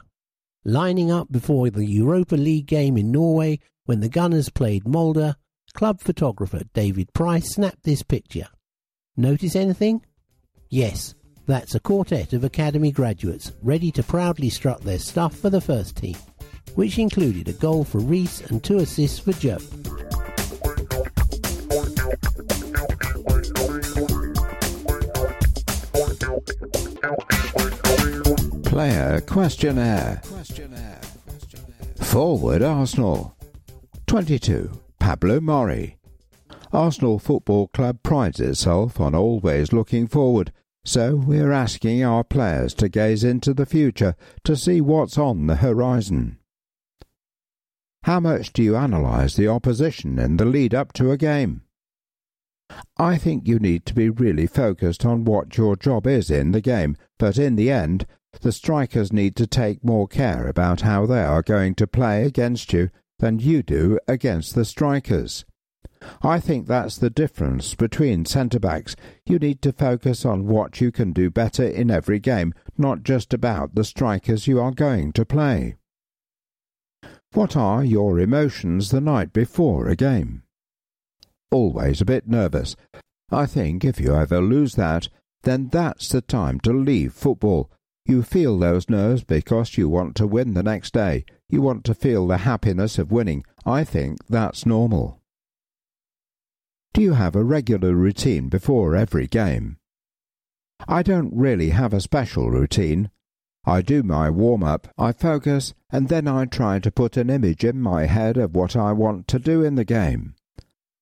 [0.64, 5.36] Lining up before the Europa League game in Norway when the Gunners played Molde,
[5.74, 8.48] club photographer David Price snapped this picture.
[9.18, 10.06] Notice anything?
[10.70, 11.14] Yes,
[11.48, 15.98] that's a quartet of academy graduates ready to proudly strut their stuff for the first
[15.98, 16.16] team,
[16.76, 19.58] which included a goal for Reiss and two assists for Joe.
[28.64, 30.22] Player questionnaire.
[31.98, 33.36] Forward Arsenal.
[34.08, 34.70] 22.
[35.00, 35.96] Pablo Marí.
[36.74, 40.52] Arsenal Football Club prides itself on always looking forward,
[40.84, 45.58] so we're asking our players to gaze into the future to see what's on the
[45.58, 46.38] horizon.
[48.04, 51.62] How much do you analyse the opposition in the lead up to a game?
[52.98, 56.62] I think you need to be really focused on what your job is in the
[56.62, 58.08] game, but in the end,
[58.40, 62.74] the strikers need to take more care about how they are going to play against
[62.74, 65.46] you than you do against the strikers.
[66.24, 68.96] I think that's the difference between centre backs.
[69.26, 73.34] You need to focus on what you can do better in every game, not just
[73.34, 75.76] about the strikers you are going to play.
[77.34, 80.44] What are your emotions the night before a game?
[81.52, 82.76] Always a bit nervous.
[83.32, 85.08] I think if you ever lose that,
[85.44, 87.72] then that's the time to leave football.
[88.06, 91.26] You feel those nerves because you want to win the next day.
[91.48, 93.46] You want to feel the happiness of winning.
[93.66, 95.21] I think that's normal.
[96.94, 99.78] Do you have a regular routine before every game?
[100.90, 103.10] I don't really have a special routine.
[103.64, 107.64] I do my warm up, I focus, and then I try to put an image
[107.64, 110.36] in my head of what I want to do in the game.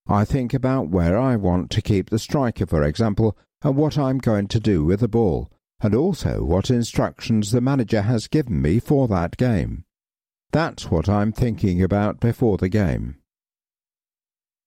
[0.08, 4.20] I think about where I want to keep the striker, for example, and what I'm
[4.20, 5.50] going to do with the ball,
[5.82, 9.86] and also what instructions the manager has given me for that game.
[10.52, 13.19] That's what I'm thinking about before the game.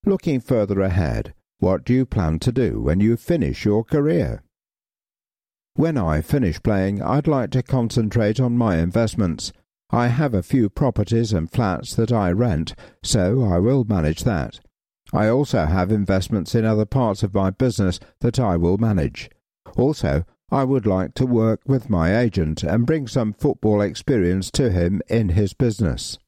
[0.05, 4.43] Looking further ahead, what do you plan to do when you finish your career?
[5.75, 9.53] When I finish playing, I'd like to concentrate on my investments.
[9.91, 12.75] I have a few properties and flats that I rent,
[13.05, 14.59] so I will manage that.
[15.13, 19.31] I also have investments in other parts of my business that I will manage.
[19.77, 24.71] Also, I would like to work with my agent and bring some football experience to
[24.71, 26.19] him in his business.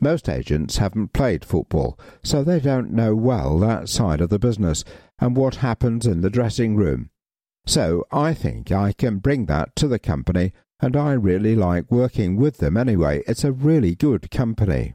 [0.00, 4.84] Most agents haven't played football, so they don't know well that side of the business
[5.18, 7.10] and what happens in the dressing room.
[7.66, 12.36] So I think I can bring that to the company, and I really like working
[12.36, 13.22] with them anyway.
[13.26, 14.94] It's a really good company.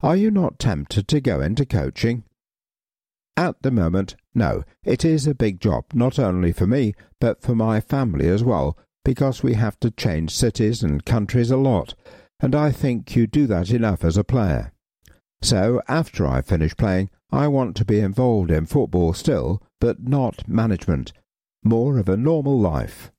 [0.00, 2.24] Are you not tempted to go into coaching?
[3.36, 4.64] At the moment, no.
[4.84, 8.76] It is a big job, not only for me, but for my family as well,
[9.04, 11.94] because we have to change cities and countries a lot,
[12.40, 14.72] and I think you do that enough as a player.
[15.42, 20.48] So, after I finish playing, I want to be involved in football still, but not
[20.48, 21.12] management.
[21.62, 23.12] More of a normal life.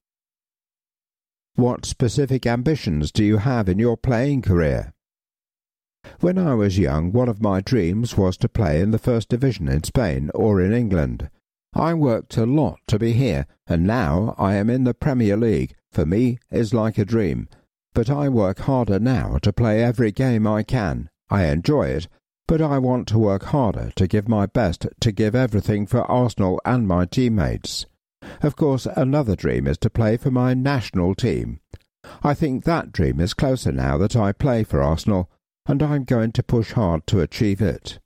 [1.56, 4.94] What specific ambitions do you have in your playing career?
[6.22, 9.68] When I was young, one of my dreams was to play in the First Division
[9.68, 11.30] in Spain or in England.
[11.74, 15.76] I worked a lot to be here, and now I am in the Premier League.
[15.92, 17.50] For me, is like a dream.
[17.94, 21.10] But I work harder now to play every game I can.
[21.30, 22.08] I enjoy it,
[22.48, 26.60] but I want to work harder to give my best to give everything for Arsenal
[26.66, 27.86] and my teammates.
[28.42, 31.60] Of course, another dream is to play for my national team.
[32.24, 35.30] I think that dream is closer now that I play for Arsenal,
[35.68, 38.00] and I'm going to push hard to achieve it.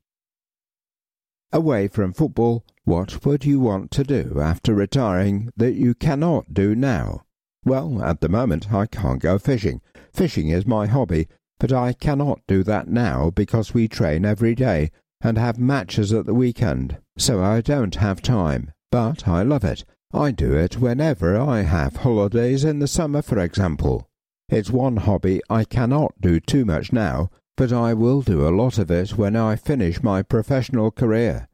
[1.51, 6.75] Away from football, what would you want to do after retiring that you cannot do
[6.75, 7.22] now?
[7.65, 9.81] Well, at the moment I can't go fishing.
[10.11, 11.27] Fishing is my hobby,
[11.59, 14.91] but I cannot do that now because we train every day
[15.21, 18.71] and have matches at the weekend, so I don't have time.
[18.91, 19.85] But I love it.
[20.13, 24.07] I do it whenever I have holidays in the summer, for example.
[24.49, 28.77] It's one hobby I cannot do too much now, but I will do a lot
[28.77, 31.47] of it when I finish my professional career.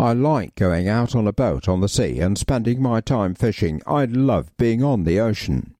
[0.00, 3.82] I like going out on a boat on the sea and spending my time fishing.
[3.84, 5.74] I love being on the ocean.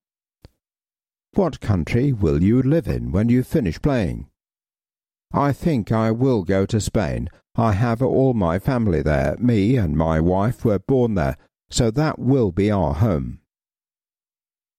[1.34, 4.26] What country will you live in when you finish playing?
[5.32, 7.28] I think I will go to Spain.
[7.54, 9.36] I have all my family there.
[9.38, 11.36] Me and my wife were born there,
[11.70, 13.38] so that will be our home.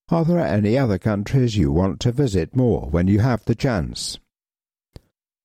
[0.10, 4.20] Are there any other countries you want to visit more when you have the chance?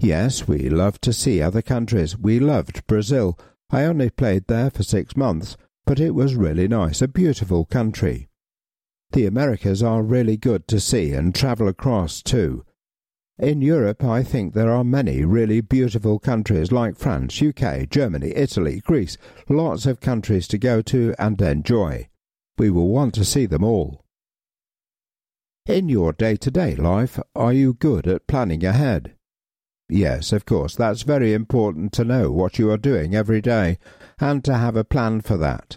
[0.00, 2.18] Yes, we love to see other countries.
[2.18, 3.38] We loved Brazil.
[3.70, 5.56] I only played there for six months,
[5.86, 8.28] but it was really nice, a beautiful country.
[9.12, 12.64] The Americas are really good to see and travel across too.
[13.38, 18.80] In Europe, I think there are many really beautiful countries like France, UK, Germany, Italy,
[18.80, 19.16] Greece,
[19.48, 22.08] lots of countries to go to and enjoy.
[22.58, 24.04] We will want to see them all.
[25.66, 29.13] In your day to day life, are you good at planning ahead?
[29.88, 33.78] Yes, of course, that's very important to know what you are doing every day
[34.18, 35.76] and to have a plan for that.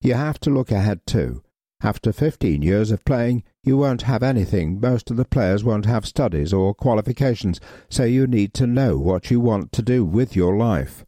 [0.00, 1.42] You have to look ahead too.
[1.80, 4.80] After fifteen years of playing, you won't have anything.
[4.80, 9.30] Most of the players won't have studies or qualifications, so you need to know what
[9.30, 11.04] you want to do with your life.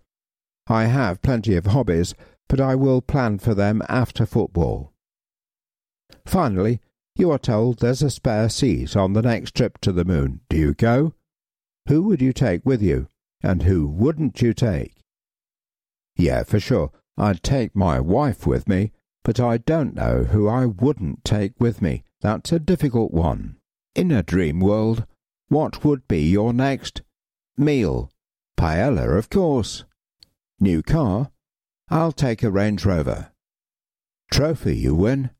[0.69, 2.15] I have plenty of hobbies,
[2.49, 4.93] but I will plan for them after football.
[6.25, 6.81] Finally,
[7.17, 10.41] you are told there's a spare seat on the next trip to the moon.
[10.49, 11.15] Do you go?
[11.91, 13.09] Who would you take with you,
[13.43, 15.03] and who wouldn't you take?
[16.15, 18.93] Yeah, for sure, I'd take my wife with me,
[19.25, 22.05] but I don't know who I wouldn't take with me.
[22.21, 23.57] That's a difficult one.
[23.97, 25.05] In a dream world,
[25.49, 27.03] what would be your next
[27.57, 28.09] meal?
[28.57, 29.83] Paella, of course.
[30.61, 31.33] New car?
[31.89, 33.33] I'll take a Range Rover.
[34.31, 35.31] Trophy you win?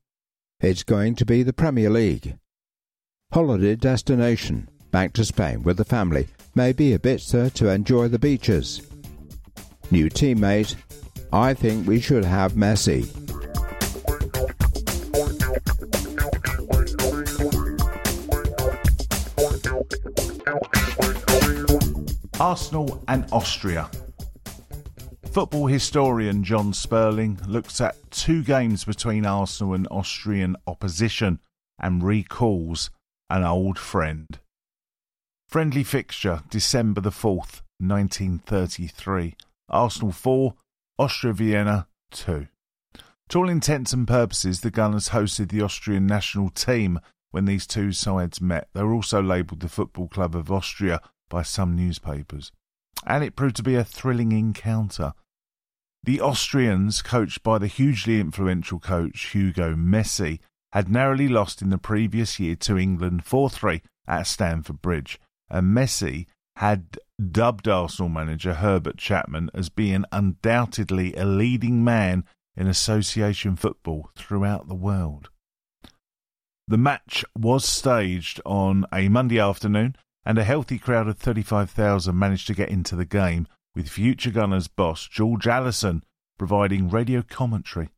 [0.59, 2.37] It's going to be the Premier League.
[3.31, 4.67] Holiday destination?
[4.91, 8.81] back to Spain with the family, maybe Ibiza to enjoy the beaches.
[9.89, 10.75] New teammate,
[11.33, 13.07] I think we should have Messi.
[22.39, 23.89] Arsenal and Austria.
[25.31, 31.39] Football historian Jon Spurling looks at two games between Arsenal and Austrian opposition
[31.79, 32.89] and recalls
[33.29, 34.40] an old friend.
[35.51, 39.35] Friendly fixture, December the 4th, 1933.
[39.67, 40.53] Arsenal 4,
[40.97, 42.47] Austria Vienna 2.
[43.27, 47.91] To all intents and purposes, the Gunners hosted the Austrian national team when these two
[47.91, 48.69] sides met.
[48.73, 52.53] They were also labelled the Football Club of Austria by some newspapers.
[53.05, 55.11] And it proved to be a thrilling encounter.
[56.01, 60.39] The Austrians, coached by the hugely influential coach Hugo Meisl,
[60.71, 65.19] had narrowly lost in the previous year to England 4 3 at Stamford Bridge
[65.59, 66.25] Meisl
[66.57, 66.97] had
[67.31, 72.23] dubbed Arsenal manager Herbert Chapman as being undoubtedly a leading man
[72.55, 75.29] in association football throughout the world.
[76.67, 79.95] The match was staged on a Monday afternoon,
[80.25, 84.67] and a healthy crowd of 35,000 managed to get into the game, with future Gunners
[84.67, 86.03] boss George Allison
[86.37, 87.89] providing radio commentary.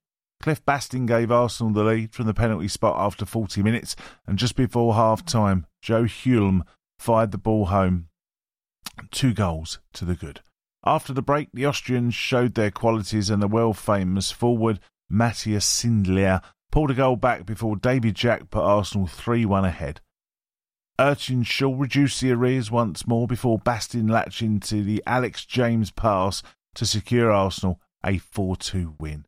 [0.42, 3.96] Cliff Bastin gave Arsenal the lead from the penalty spot after 40 minutes,
[4.28, 6.64] and just before half time, Joe Hulme
[7.04, 8.08] fired the ball home.
[9.12, 10.40] Two goals to the good.
[10.86, 14.80] After the break, the Austrians showed their qualities, and the world famous forward
[15.10, 16.42] Matthias Sindelar
[16.72, 20.00] pulled a goal back before David Jack put Arsenal 3 1 ahead.
[20.98, 26.42] Urchin Urchinshaw reduced the arrears once more before Bastin latched into the Alex James pass
[26.76, 29.26] to secure Arsenal a 4 2 win.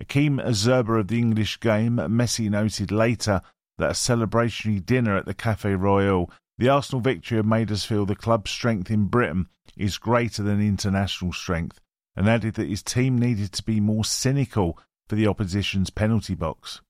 [0.00, 3.40] Hakeem Zerba of the English game, Meisl noted later
[3.78, 8.06] that a celebratory dinner at the Cafe Royal, the Arsenal victory had made us feel
[8.06, 11.80] the club's strength in Britain is greater than international strength,
[12.16, 14.78] and added that his team needed to be more cynical
[15.08, 16.80] for the opposition's penalty box.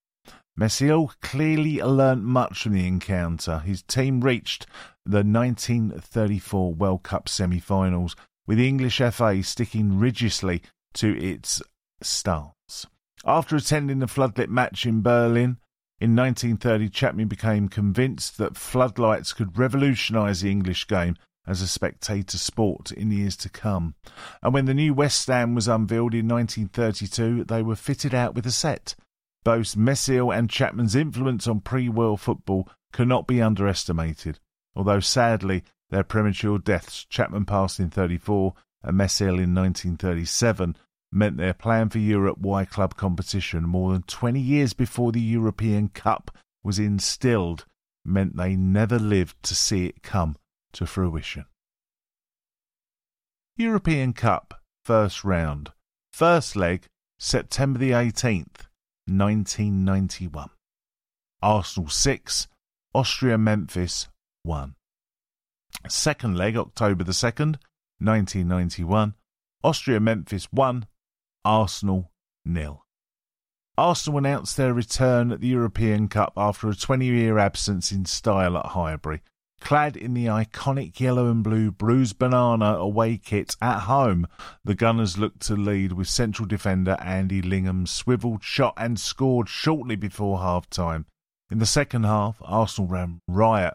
[0.58, 3.58] Meisl clearly learnt much from the encounter.
[3.58, 4.66] His team reached
[5.04, 8.14] the 1934 World Cup semi finals,
[8.46, 10.62] with the English FA sticking rigidly
[10.94, 11.60] to its
[12.02, 12.86] stance.
[13.24, 15.56] After attending the floodlit match in Berlin
[16.00, 21.16] in 1930, Chapman became convinced that floodlights could revolutionise the English game
[21.46, 23.94] as a spectator sport in years to come.
[24.42, 28.46] And when the new West Stand was unveiled in 1932, they were fitted out with
[28.46, 28.94] a set.
[29.44, 34.40] Both Meisl and Chapman's influence on pre-world football cannot be underestimated.
[34.74, 40.76] Although sadly their premature deaths, Chapman passed in 34 and Meisl in 1937,
[41.14, 45.88] meant their plan for Europe Y Club competition more than 20 years before the European
[45.88, 47.66] Cup was instilled
[48.04, 50.36] meant they never lived to see it come
[50.72, 51.44] to fruition.
[53.56, 55.70] European Cup first round.
[56.12, 56.86] First leg
[57.18, 58.66] September the 18th,
[59.06, 60.50] 1991.
[61.42, 62.48] Arsenal 6,
[62.94, 64.08] Austria Memphis
[64.42, 64.74] 1.
[65.88, 67.56] Second leg October the 2nd,
[67.98, 69.14] 1991.
[69.62, 70.86] Austria Memphis 1,
[71.44, 72.10] Arsenal
[72.44, 72.84] nil.
[73.76, 78.56] Arsenal announced their return at the European Cup after a 20 year absence in style
[78.56, 79.20] at Highbury.
[79.60, 84.26] Clad in the iconic yellow and blue bruised banana away kit at home,
[84.64, 89.96] the Gunners looked to lead with central defender Andy Linighan swivelled, shot and scored shortly
[89.96, 91.06] before half time.
[91.50, 93.74] In the second half, Arsenal ran riot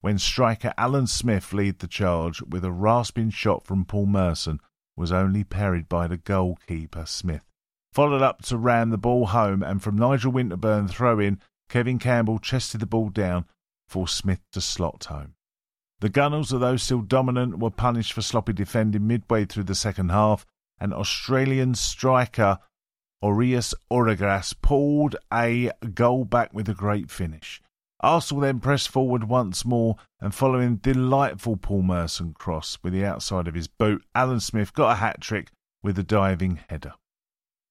[0.00, 4.60] when striker Alan Smith led the charge with a rasping shot from Paul Merson
[4.98, 7.44] was only parried by the goalkeeper Smith.
[7.92, 12.38] Followed up to ram the ball home and from Nigel Winterburn throw in, Kevin Campbell
[12.38, 13.46] chested the ball down
[13.86, 15.34] for Smith to slot home.
[16.00, 20.46] The Gunners, although still dominant, were punished for sloppy defending midway through the second half,
[20.78, 22.58] and Australian striker
[23.22, 27.60] Aureus Oragras pulled a goal back with a great finish.
[28.00, 33.48] Arsenal then pressed forward once more, and following delightful Paul Merson cross with the outside
[33.48, 35.50] of his boot, Alan Smith got a hat trick
[35.82, 36.94] with a diving header.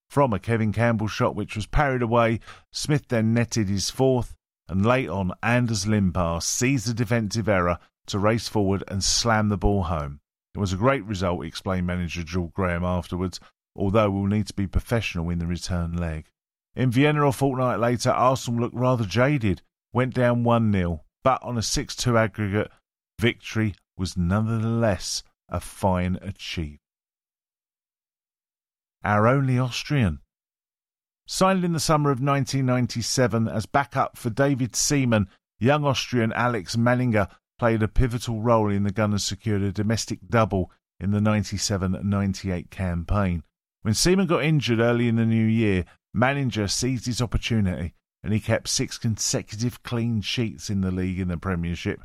[0.09, 2.39] From a Kevin Campbell shot which was parried away,
[2.71, 4.35] Smith then netted his fourth,
[4.67, 9.57] and late on, Anders Limpar seized the defensive error to race forward and slam the
[9.57, 10.19] ball home.
[10.55, 13.39] It was a great result, explained manager George Graham afterwards,
[13.75, 16.25] although we'll need to be professional in the return leg.
[16.75, 19.61] In Vienna a fortnight later, Arsenal looked rather jaded,
[19.93, 22.71] went down 1 0, but on a 6 2 aggregate,
[23.19, 26.81] victory was nonetheless a fine achievement.
[29.03, 30.19] Our only Austrian.
[31.25, 35.27] Signed in the summer of 1997 as backup for David Seaman,
[35.59, 37.29] young Austrian Alex Manninger
[37.59, 42.71] played a pivotal role in the Gunners secured a domestic double in the 97 98
[42.71, 43.43] campaign.
[43.81, 45.85] When Seaman got injured early in the new year,
[46.15, 47.93] Manninger seized his opportunity
[48.27, 52.03] and he kept six consecutive clean sheets in the league in the Premiership.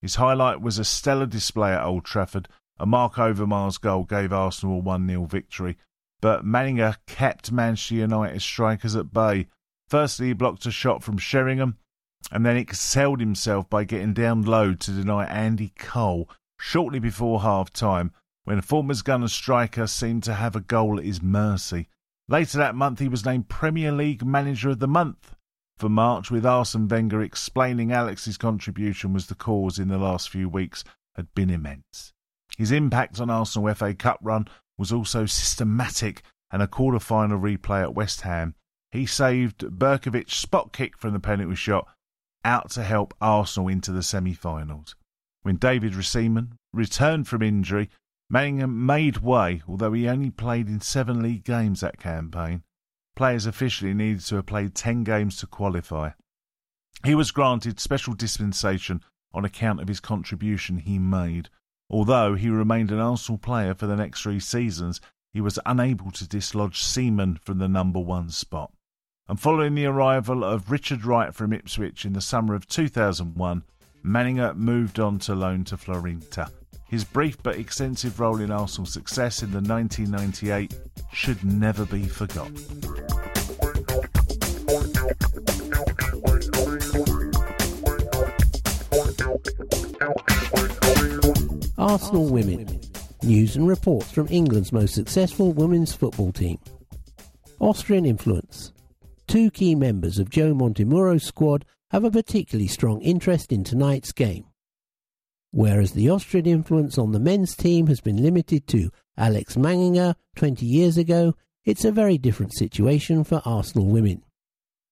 [0.00, 2.46] His highlight was a stellar display at Old Trafford.
[2.78, 5.76] A Marc Overmars goal gave Arsenal a 1 0 victory,
[6.20, 9.48] but Manninger kept Manchester United strikers at bay.
[9.88, 11.78] Firstly, he blocked a shot from Sheringham,
[12.30, 17.72] and then excelled himself by getting down low to deny Andy Cole shortly before half
[17.72, 18.12] time,
[18.44, 21.88] when former Gunner striker seemed to have a goal at his mercy.
[22.28, 25.34] Later that month, he was named Premier League Manager of the Month
[25.78, 30.48] for March, with Arsene Wenger explaining Alex's contribution was the cause in the last few
[30.48, 30.84] weeks
[31.16, 32.12] had been immense.
[32.56, 34.46] His impact on Arsenal FA Cup run
[34.78, 38.54] was also systematic and a quarter final replay at West Ham.
[38.92, 41.88] He saved Berkovic's spot kick from the penalty shot
[42.44, 44.94] out to help Arsenal into the semi finals.
[45.42, 47.90] When David Seaman returned from injury,
[48.32, 52.62] Manninger made way, although he only played in seven league games that campaign.
[53.16, 56.10] Players officially needed to have played ten games to qualify.
[57.04, 59.02] He was granted special dispensation
[59.32, 61.48] on account of his contribution he made.
[61.90, 65.00] Although he remained an Arsenal player for the next three seasons,
[65.32, 68.72] he was unable to dislodge Seaman from the number one spot.
[69.28, 73.62] And following the arrival of Richard Wright from Ipswich in the summer of 2001,
[74.04, 76.50] Manninger moved on to loan to Fiorentina.
[76.86, 80.74] His brief but extensive role in Arsenal's success in the 1998
[81.12, 82.93] should never be forgotten.
[91.76, 92.80] Arsenal Women.
[93.22, 96.58] News and reports from England's most successful women's football team.
[97.60, 98.72] Austrian influence.
[99.26, 104.46] Two key members of Joe Montemurro's squad have a particularly strong interest in tonight's game.
[105.50, 110.64] Whereas the Austrian influence on the men's team has been limited to Alex Manninger 20
[110.64, 111.34] years ago,
[111.64, 114.22] it's a very different situation for Arsenal women.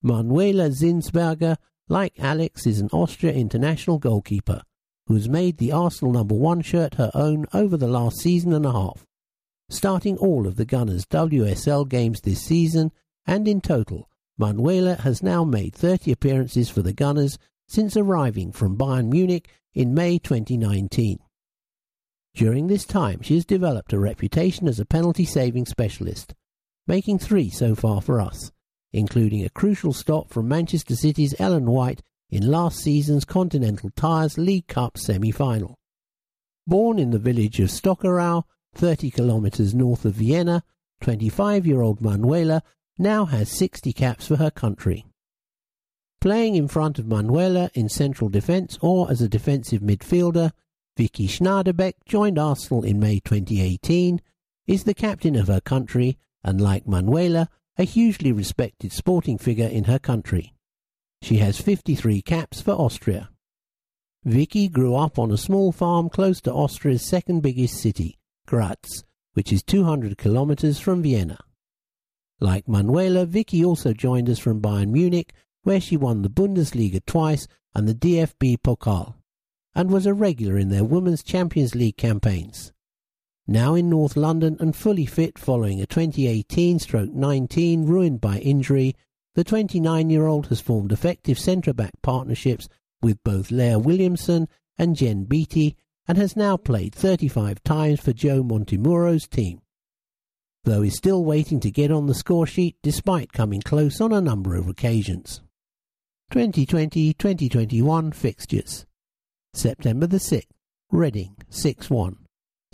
[0.02, 1.56] Manuela Zinsberger,
[1.88, 4.62] like Alex, is an Austria international goalkeeper
[5.06, 8.66] who has made the Arsenal number one shirt her own over the last season and
[8.66, 9.06] a half,
[9.68, 12.90] starting all of the Gunners' WSL games this season,
[13.26, 17.38] and in total, Manuela has now made 30 appearances for the Gunners
[17.68, 21.18] since arriving from Bayern Munich in May 2019.
[22.34, 26.34] During this time, she has developed a reputation as a penalty saving specialist,
[26.86, 28.50] making three so far for us,
[28.92, 34.66] including a crucial stop from Manchester City's Ellen White in last season's Continental Tires League
[34.66, 35.78] Cup semi-final.
[36.66, 40.62] Born in the village of Stockerau, 30 kilometres north of Vienna,
[41.02, 42.62] 25-year-old Manuela
[42.98, 45.04] now has 60 caps for her country.
[46.20, 50.52] Playing in front of Manuela in central defence or as a defensive midfielder,
[50.96, 54.20] Vicky Schnaderbeck joined Arsenal in May 2018,
[54.66, 57.48] is the captain of her country and like Manuela,
[57.82, 60.54] a hugely respected sporting figure in her country.
[61.20, 63.30] She has 53 caps for Austria.
[64.24, 69.02] Vicky grew up on a small farm close to Austria's second biggest city, Graz,
[69.32, 71.38] which is 200 kilometers from Vienna.
[72.38, 75.32] Like Manuela, Vicky also joined us from Bayern Munich,
[75.64, 79.14] where she won the Bundesliga twice and the DFB Pokal,
[79.74, 82.72] and was a regular in their Women's Champions League campaigns.
[83.46, 88.94] Now in North London and fully fit following a 2018 stroke 19 ruined by injury,
[89.34, 92.68] the 29 year old has formed effective centre back partnerships
[93.02, 95.76] with both Leah Williamson and Jen Beattie
[96.06, 99.60] and has now played 35 times for Joe Montemurro's team.
[100.64, 104.20] Though he's still waiting to get on the score sheet despite coming close on a
[104.20, 105.42] number of occasions.
[106.30, 108.86] 2020 2021 fixtures
[109.52, 110.46] September the 6th,
[110.90, 112.21] Reading 6 1.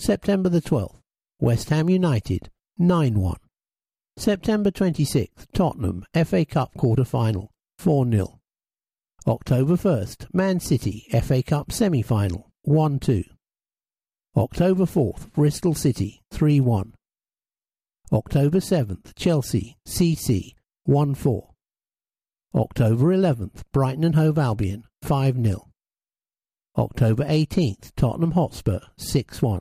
[0.01, 1.01] September the 12th,
[1.41, 3.37] West Ham United 9 1.
[4.17, 8.39] September 26th, Tottenham, FA Cup quarter final, 4 0.
[9.27, 13.25] October 1st, Man City, FA Cup semi final, 1 2.
[14.37, 16.95] October 4th, Bristol City, 3 1.
[18.13, 20.53] October 7th, Chelsea, CC,
[20.85, 21.51] 1 4.
[22.55, 25.69] October 11th, Brighton and Hove Albion, 5 0.
[26.77, 29.61] October 18th, Tottenham Hotspur, 6 1.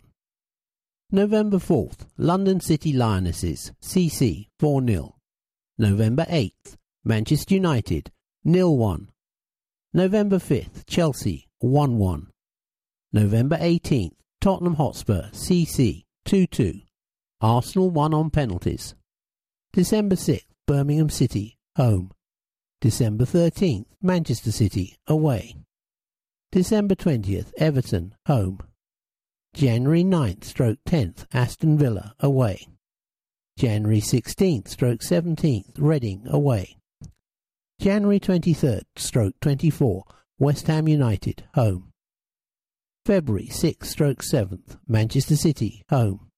[1.12, 5.16] November 4th, London City Lionesses, CC 4 0.
[5.78, 8.12] November 8th, Manchester United
[8.46, 9.08] 0 1.
[9.94, 12.28] November 5th, Chelsea 1 1.
[13.14, 16.82] November 18th, Tottenham Hotspur CC 2 2.
[17.40, 18.94] Arsenal 1 on penalties.
[19.72, 22.12] December 6th, Birmingham City home.
[22.82, 25.56] December 13th, Manchester City away.
[26.52, 28.60] December 20th, Everton home.
[29.58, 32.68] January 9th stroke 10th, Aston Villa away.
[33.58, 36.78] January 16th stroke 17th, Reading away.
[37.82, 40.04] January 23rd stroke 24,
[40.38, 41.92] West Ham United home.
[43.04, 46.30] February 6th stroke 7th, Manchester City home.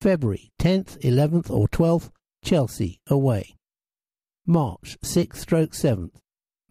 [0.00, 2.10] February 10th, 11th or 12th,
[2.42, 3.54] Chelsea away.
[4.44, 6.16] March 6th stroke 7th,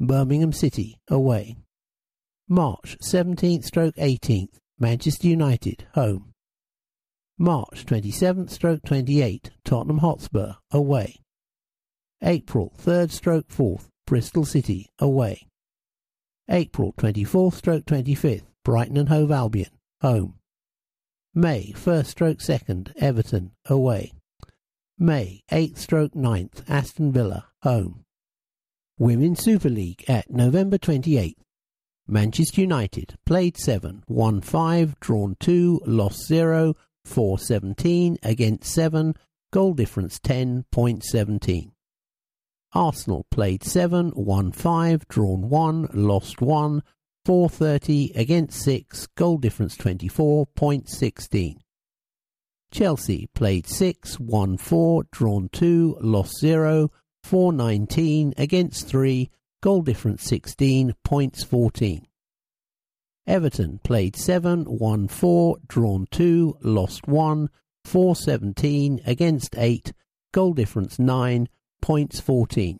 [0.01, 1.55] Birmingham City away.
[2.49, 6.33] March 17th stroke 18th, Manchester United, home.
[7.37, 11.21] March 27th stroke 28, Tottenham Hotspur, away.
[12.21, 15.47] April 3rd stroke 4th, Bristol City, away.
[16.49, 19.71] April 24th stroke 25th, Brighton and Hove Albion,
[20.01, 20.35] home.
[21.33, 24.11] May 1st stroke 2nd, Everton, away.
[24.97, 28.03] May 8th stroke 9th, Aston Villa, home.
[28.97, 31.35] Women's Super League at November 28th.
[32.07, 39.15] Manchester United played 7, won 5, drawn 2, lost 0, 4 17 against 7,
[39.51, 41.71] goal difference 10.17.
[42.73, 46.83] Arsenal played 7, won 5, drawn 1, lost 1,
[47.25, 51.55] 430 against 6, goal difference 24.16.
[52.71, 56.91] Chelsea played 6, won 4, drawn 2, lost 0,
[57.23, 59.31] 419 against 3,
[59.65, 62.05] goal difference 16, points 14.
[63.25, 67.49] Everton played 7, won 4, drawn 2, lost 1,
[67.83, 69.91] 417 against 8,
[70.31, 71.49] goal difference 9,
[71.81, 72.79] points 14.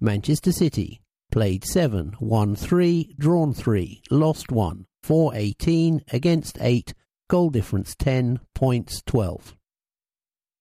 [0.00, 6.94] Manchester City played 7, won 3, drawn 3, lost 1, 418 against 8,
[7.28, 9.54] goal difference 10, points 12.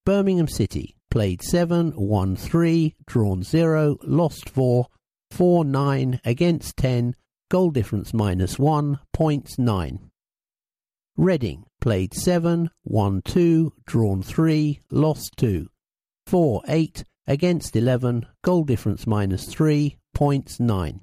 [0.05, 4.87] Birmingham City played 7, won 3, drawn 0, lost 4,
[5.31, 7.15] 4 9 against 10,
[7.49, 10.09] goal difference minus 1, points 9.
[11.15, 15.67] Reading played 7, won 2, drawn 3, lost 2,
[16.25, 21.01] 4 8 against 11, goal difference minus 3, points 9.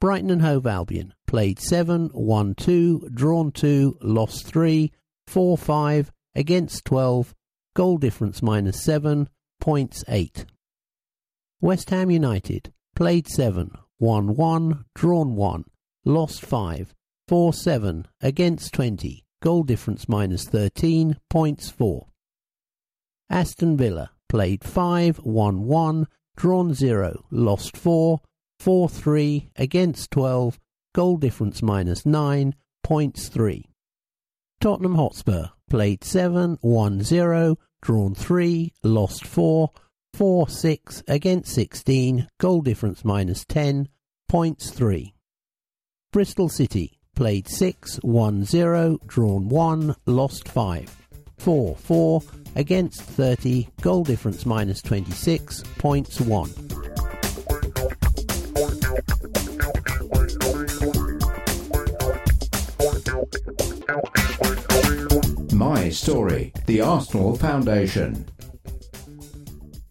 [0.00, 4.92] Brighton and Hove Albion played 7, won 2, drawn 2, lost 3,
[5.26, 7.34] 4 5 against 12,
[7.74, 9.28] goal difference minus 7,
[9.60, 10.46] points 8.
[11.60, 13.70] West Ham United played 7,
[14.00, 15.64] won 1, drawn 1,
[16.04, 16.92] lost 5,
[17.28, 22.08] 4 7 against 20, goal difference minus 13, points 4.
[23.30, 24.10] Aston Villa.
[24.28, 28.18] Played 5, won 1, drawn 0, lost 4,
[28.58, 30.58] 4 3 against 12,
[30.92, 33.64] goal difference minus 9, points 3.
[34.60, 35.44] Tottenham Hotspur.
[35.70, 39.70] Played 7, won 0, drawn 3, lost 4,
[40.18, 43.88] 4 6 against 16, goal difference minus 10,
[44.28, 45.14] points 3.
[46.12, 51.06] Bristol City played 6, won 0, drawn 1, lost 5,
[51.36, 52.22] 4 4
[52.56, 56.50] against 30, goal difference minus 26, points 1.
[65.52, 68.26] My Story, the Arsenal Foundation.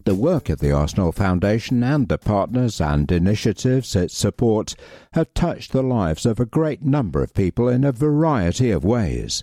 [0.08, 4.74] The work of the Arsenal Foundation and the partners and initiatives it supports
[5.12, 9.42] have touched the lives of a great number of people in a variety of ways.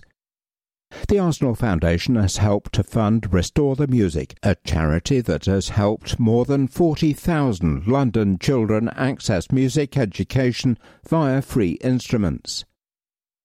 [1.06, 6.18] The Arsenal Foundation has helped to fund Restore the Music, a charity that has helped
[6.18, 12.64] more than 40,000 London children access music education via free instruments.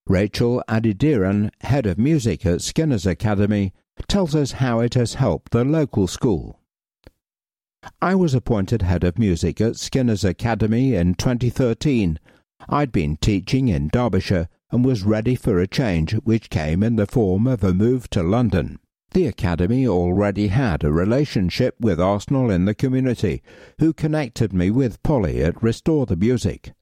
[0.07, 3.74] Rachel Adediran, head of music at Skinner's Academy,
[4.07, 6.57] tells us how it has helped the local school.
[8.03, 12.19] I was appointed head of music at Skinner's Academy in 2013.
[12.69, 17.07] I'd been teaching in Derbyshire and was ready for a change which came in the
[17.07, 18.77] form of a move to London.
[19.11, 23.41] The Academy already had a relationship with Arsenal in the community,
[23.79, 26.73] who connected me with Polly at Restore the Music.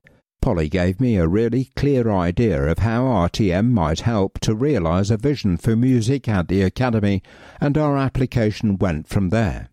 [0.42, 5.18] Polly gave me a really clear idea of how RTM might help to realise a
[5.18, 7.24] vision for music at the Academy,
[7.62, 9.70] and our application went from there.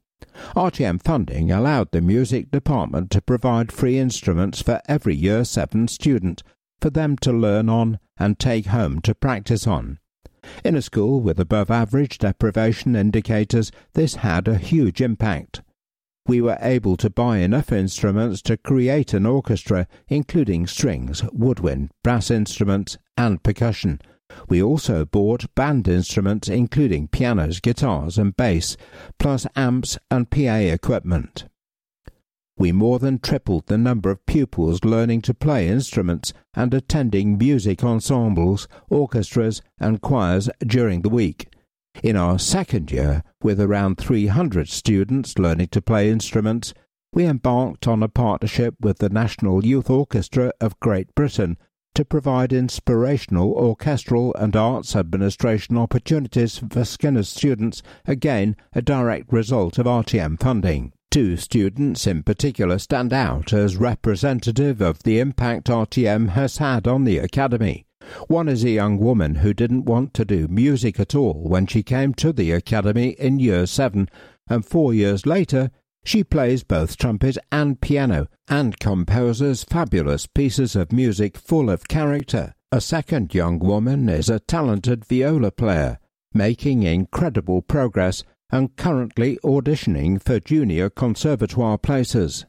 [0.55, 6.43] RTM funding allowed the music department to provide free instruments for every Year 7 student
[6.81, 9.99] for them to learn on and take home to practice on.
[10.65, 15.63] In a school with above average deprivation indicators, this had a huge impact
[16.27, 22.31] we were able to buy enough instruments to create an orchestra, including strings, woodwind, brass
[22.31, 24.01] instruments, and percussion.
[24.49, 28.77] We also bought band instruments, including pianos, guitars, and bass,
[29.19, 31.47] plus amps and PA equipment.
[32.59, 37.85] We more than tripled the number of pupils learning to play instruments and attending music
[37.85, 41.49] ensembles, orchestras, and choirs during the week.
[42.03, 46.73] In our second year, with around 300 students learning to play instruments,
[47.13, 51.57] we embarked on a partnership with the National Youth Orchestra of Great Britain
[51.97, 59.79] to provide inspirational orchestral and arts administration opportunities for Skinner's students, again a direct result
[59.79, 60.93] of RTM funding.
[61.11, 67.05] Two students in particular stand out as representative of the impact RTM has had on
[67.05, 67.87] the Academy.
[68.29, 71.83] One is a young woman who didn't want to do music at all when she
[71.83, 74.11] came to the academy in year seven,
[74.51, 75.71] and four years later
[76.07, 82.55] she plays both trumpet and piano and composes fabulous pieces of music full of character.
[82.71, 85.99] A second young woman is a talented viola player,
[86.33, 92.47] making incredible progress and currently auditioning for junior conservatoire places.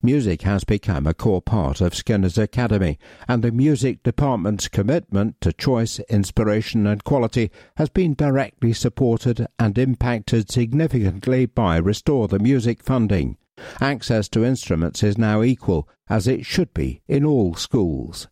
[0.00, 5.52] Music has become a core part of Skinner's Academy, and the music department's commitment to
[5.52, 12.80] choice, inspiration, and quality has been directly supported and impacted significantly by Restore the Music
[12.80, 13.38] funding.
[13.80, 18.28] Access to instruments is now equal, as it should be in all schools.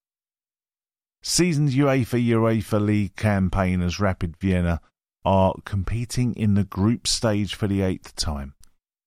[1.23, 4.79] Seasoned UEFA UEFA League campaigners Rapid Vienna
[5.25, 8.53] are competing in the group stage for the eighth time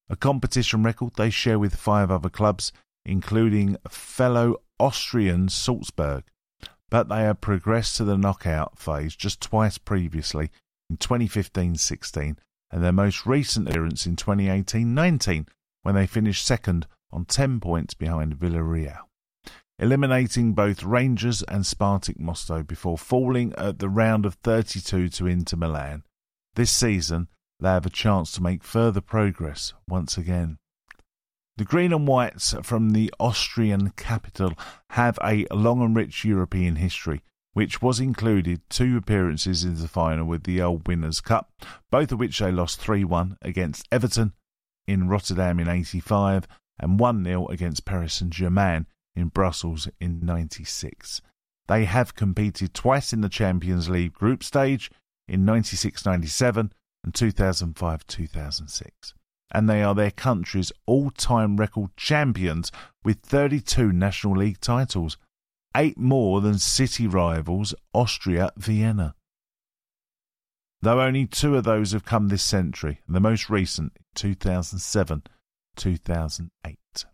[0.09, 2.71] a competition record they share with five other clubs,
[3.05, 6.23] including fellow Austrian Salzburg.
[6.89, 10.51] But they have progressed to the knockout phase just twice previously
[10.89, 12.37] in 2015 16
[12.71, 15.47] and their most recent appearance in 2018 19
[15.83, 18.97] when they finished second on 10 points behind Villarreal.
[19.79, 25.57] Eliminating both Rangers and Spartak Moscow before falling at the round of 32 to Inter
[25.57, 26.03] Milan.
[26.55, 27.27] This season,
[27.63, 30.57] they have a chance to make further progress once again.
[31.55, 34.53] The Green and Whites from the Austrian capital
[34.89, 37.21] have a long and rich European history,
[37.53, 41.53] which was included two appearances in the final with the Old Winners' Cup,
[41.89, 44.33] both of which they lost 3 1 against Everton
[44.85, 46.47] in Rotterdam in 85
[46.79, 51.21] and 1 0 against Paris Saint Germain in Brussels in 96.
[51.67, 54.91] They have competed twice in the Champions League group stage
[55.29, 56.73] in 96 97
[57.03, 59.13] and 2005 2006.
[59.51, 62.71] And they are their country's all time record champions
[63.03, 65.17] with 32 National League titles,
[65.75, 69.15] eight more than city rivals Austria Vienna.
[70.81, 75.23] Though only two of those have come this century, the most recent 2007
[75.75, 77.05] 2008.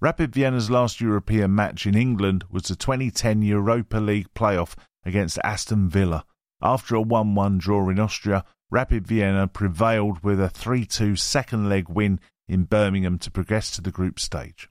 [0.00, 5.88] Rapid Vienna's last European match in England was the 2010 Europa League playoff against Aston
[5.88, 6.24] Villa.
[6.60, 8.44] After a 1 1 draw in Austria,
[8.74, 12.18] Rapid Vienna prevailed with a 3 2 second leg win
[12.48, 14.68] in Birmingham to progress to the group stage.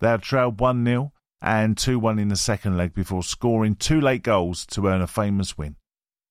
[0.00, 4.02] They had trailed 1 0 and 2 1 in the second leg before scoring two
[4.02, 5.76] late goals to earn a famous win.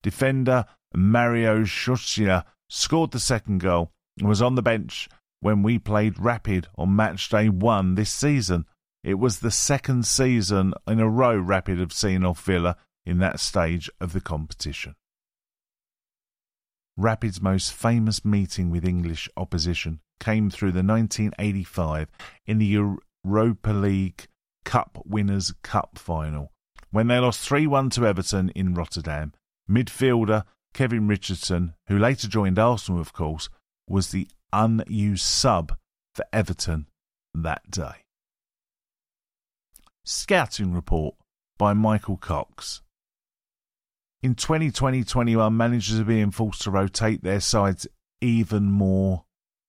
[0.00, 0.64] Defender
[0.94, 5.08] Mario Scioscia scored the second goal and was on the bench
[5.40, 8.64] when we played Rapid on match day one this season.
[9.02, 13.40] It was the second season in a row Rapid have seen off Villa in that
[13.40, 14.94] stage of the competition.
[16.98, 22.08] Rapid's most famous meeting with English opposition came through the 1985
[22.44, 22.66] in the
[23.24, 24.26] Europa League
[24.64, 26.50] Cup Winners' Cup final
[26.90, 29.32] when they lost 3 1 to Everton in Rotterdam.
[29.70, 30.42] Midfielder
[30.74, 33.48] Kevin Richardson, who later joined Arsenal, of course,
[33.88, 35.76] was the unused sub
[36.16, 36.88] for Everton
[37.32, 38.04] that day.
[40.04, 41.14] Scouting Report
[41.58, 42.82] by Michael Cox.
[44.20, 47.86] In 2020 21, managers are being forced to rotate their sides
[48.20, 49.24] even more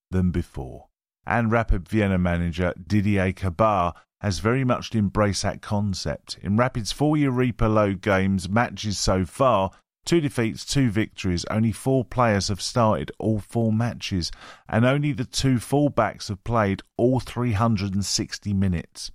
[0.09, 0.87] than before.
[1.23, 6.39] And Rapid Vienna manager Dietmar Kühbauer has very much embraced that concept.
[6.41, 9.69] In Rapid's four Europa League games matches so far,
[10.03, 14.31] two defeats, two victories, only four players have started all four matches,
[14.67, 19.11] and only the two fullbacks have played all 360 minutes.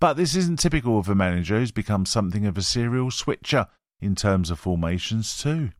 [0.00, 3.66] But this isn't typical of a manager who's become something of a serial switcher
[4.00, 5.70] in terms of formations too.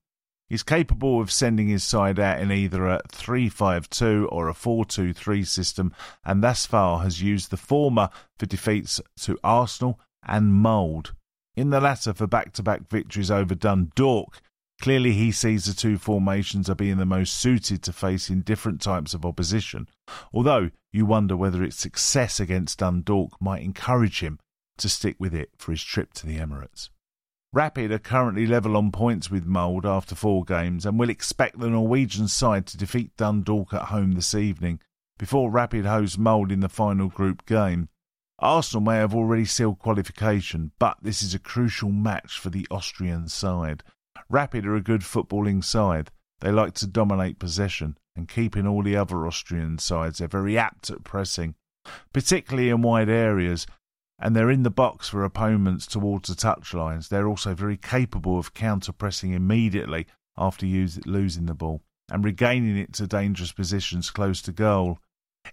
[0.49, 5.93] He's capable of sending his side out in either a 3-5-2 or a 4-2-3 system
[6.25, 8.09] and thus far has used the former
[8.39, 11.11] for defeats to Arsenal and Molde
[11.55, 14.41] in the latter for back to back victories over Dundalk.
[14.81, 19.13] Clearly, he sees the two formations are being the most suited to facing different types
[19.13, 19.89] of opposition,
[20.33, 24.39] although you wonder whether its success against Dundalk might encourage him
[24.79, 26.91] to stick with it for his trip to the Emirates.
[27.53, 31.71] Rapid are currently level on points with Molde after four games and will expect the
[31.71, 34.81] Norwegian side to defeat Dundalk at home this evening
[35.19, 37.89] before Rapid host Molde in the final group game.
[38.39, 43.29] Arsenal may have already sealed qualification, but this is a crucial match for the Austrian
[43.29, 43.83] side.
[44.29, 46.11] Rapid are a good footballing side.
[46.41, 50.19] They like to dominate possession and keeping all the other Austrian sides.
[50.19, 51.55] They're very apt at pressing,
[52.13, 53.67] particularly in wide areas,
[54.19, 57.09] and they're in the box for opponents towards the touchlines.
[57.09, 60.07] They're also very capable of counter pressing immediately
[60.37, 64.99] after use, losing the ball and regaining it to dangerous positions close to goal.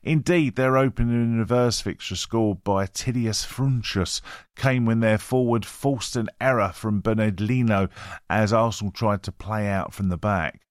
[0.04, 4.22] Indeed, their opening and reverse fixture scored by Taxiarchis Fountas
[4.56, 7.88] came when their forward forced an error from Bernd Leno
[8.30, 10.62] as Arsenal tried to play out from the back.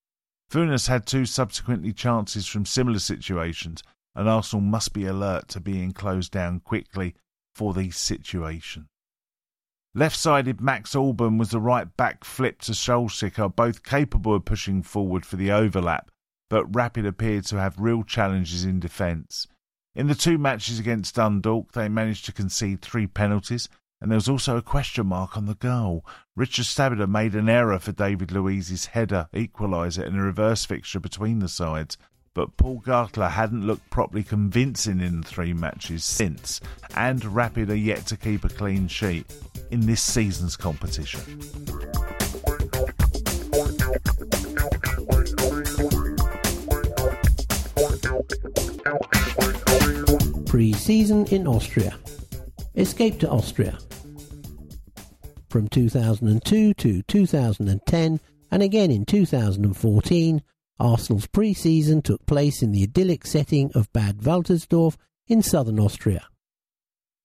[0.51, 3.83] Fountas had two subsequently chances from similar situations,
[4.15, 7.15] and Arsenal must be alert to being closed down quickly
[7.55, 8.87] for these situations.
[9.95, 14.83] Left sided Max Ullmann was the right back flip to Solskjaer, both capable of pushing
[14.83, 16.11] forward for the overlap,
[16.51, 19.47] but Rapid appeared to have real challenges in defence.
[19.95, 23.69] In the two matches against Dundalk, they managed to concede three penalties,
[24.01, 26.05] and there was also a question mark on the goal.
[26.35, 31.39] Richard Strebinger made an error for David Luiz's header equaliser in a reverse fixture between
[31.39, 31.97] the sides,
[32.35, 36.61] but Paul Gartler hadn't looked properly convincing in three matches since,
[36.97, 39.33] and Rapid are yet to keep a clean sheet
[39.71, 41.21] in this season's competition.
[50.47, 51.97] Pre-season in Austria.
[52.75, 53.79] Escape to Austria.
[55.49, 58.21] From 2002 to 2010
[58.51, 60.43] and again in 2014,
[60.81, 64.97] Arsenal's pre-season took place in the idyllic setting of Bad Waltersdorf
[65.27, 66.27] in southern Austria.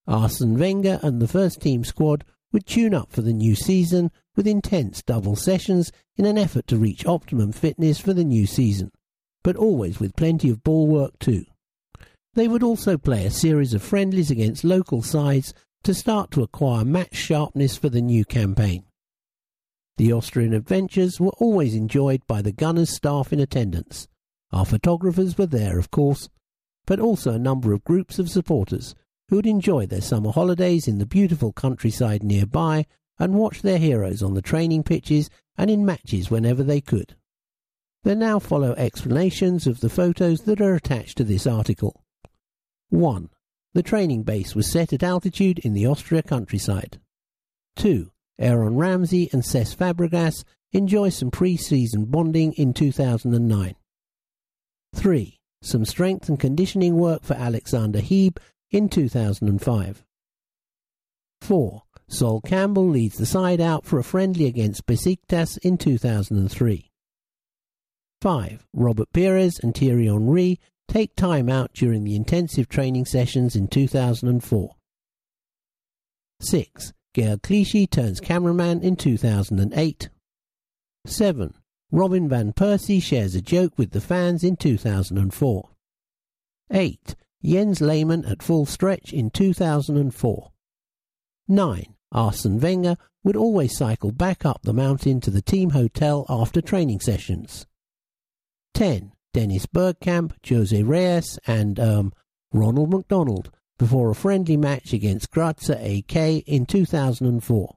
[0.07, 4.47] Arsene Wenger and the first team squad would tune up for the new season with
[4.47, 8.91] intense double sessions in an effort to reach optimum fitness for the new season,
[9.43, 11.45] but always with plenty of ball work too.
[12.33, 16.85] They would also play a series of friendlies against local sides to start to acquire
[16.85, 18.83] match sharpness for the new campaign.
[19.99, 24.07] The Austrian adventures were always enjoyed by the Gunners' staff in attendance.
[24.49, 26.29] Our photographers were there, of course,
[26.85, 28.95] but also a number of groups of supporters
[29.27, 32.85] who would enjoy their summer holidays in the beautiful countryside nearby
[33.19, 37.17] and watch their heroes on the training pitches and in matches whenever they could.
[38.05, 42.05] There now follow explanations of the photos that are attached to this article.
[42.87, 43.29] 1.
[43.73, 47.01] The training base was set at altitude in the Austria countryside.
[47.75, 48.09] 2.
[48.39, 53.75] Aaron Ramsey and Cesc Fabregas enjoy some pre-season bonding in 2009.
[54.95, 55.39] 3.
[55.61, 58.37] Some strength and conditioning work for Alexander Hleb
[58.71, 60.05] in 2005.
[61.41, 61.83] 4.
[62.07, 66.89] Sol Campbell leads the side out for a friendly against Besiktas in 2003.
[68.21, 68.67] 5.
[68.73, 74.75] Robert Pires and Thierry Henry take time out during the intensive training sessions in 2004.
[76.41, 76.93] 6.
[77.13, 80.09] Gael Clichy turns cameraman in 2008.
[81.05, 81.53] 7.
[81.91, 85.69] Robin Van Persie shares a joke with the fans in 2004.
[86.71, 87.15] 8.
[87.43, 90.51] Jens Lehmann at full stretch in 2004.
[91.47, 91.95] 9.
[92.11, 96.99] Arsene Wenger would always cycle back up the mountain to the team hotel after training
[96.99, 97.65] sessions.
[98.75, 99.13] 10.
[99.33, 102.13] Dennis Bergkamp, Jose Reyes, and um,
[102.51, 107.75] Ronald McDonald before a friendly match against Grazer AK in 2004.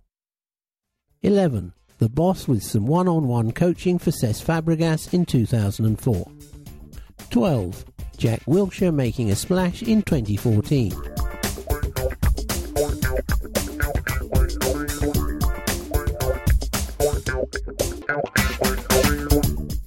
[1.22, 1.72] 11.
[1.98, 6.26] The boss with some one-on-one coaching for Cesc Fabregas in 2004.
[7.30, 7.84] 12.
[8.18, 10.92] Jack Wilshere making a splash in 2014.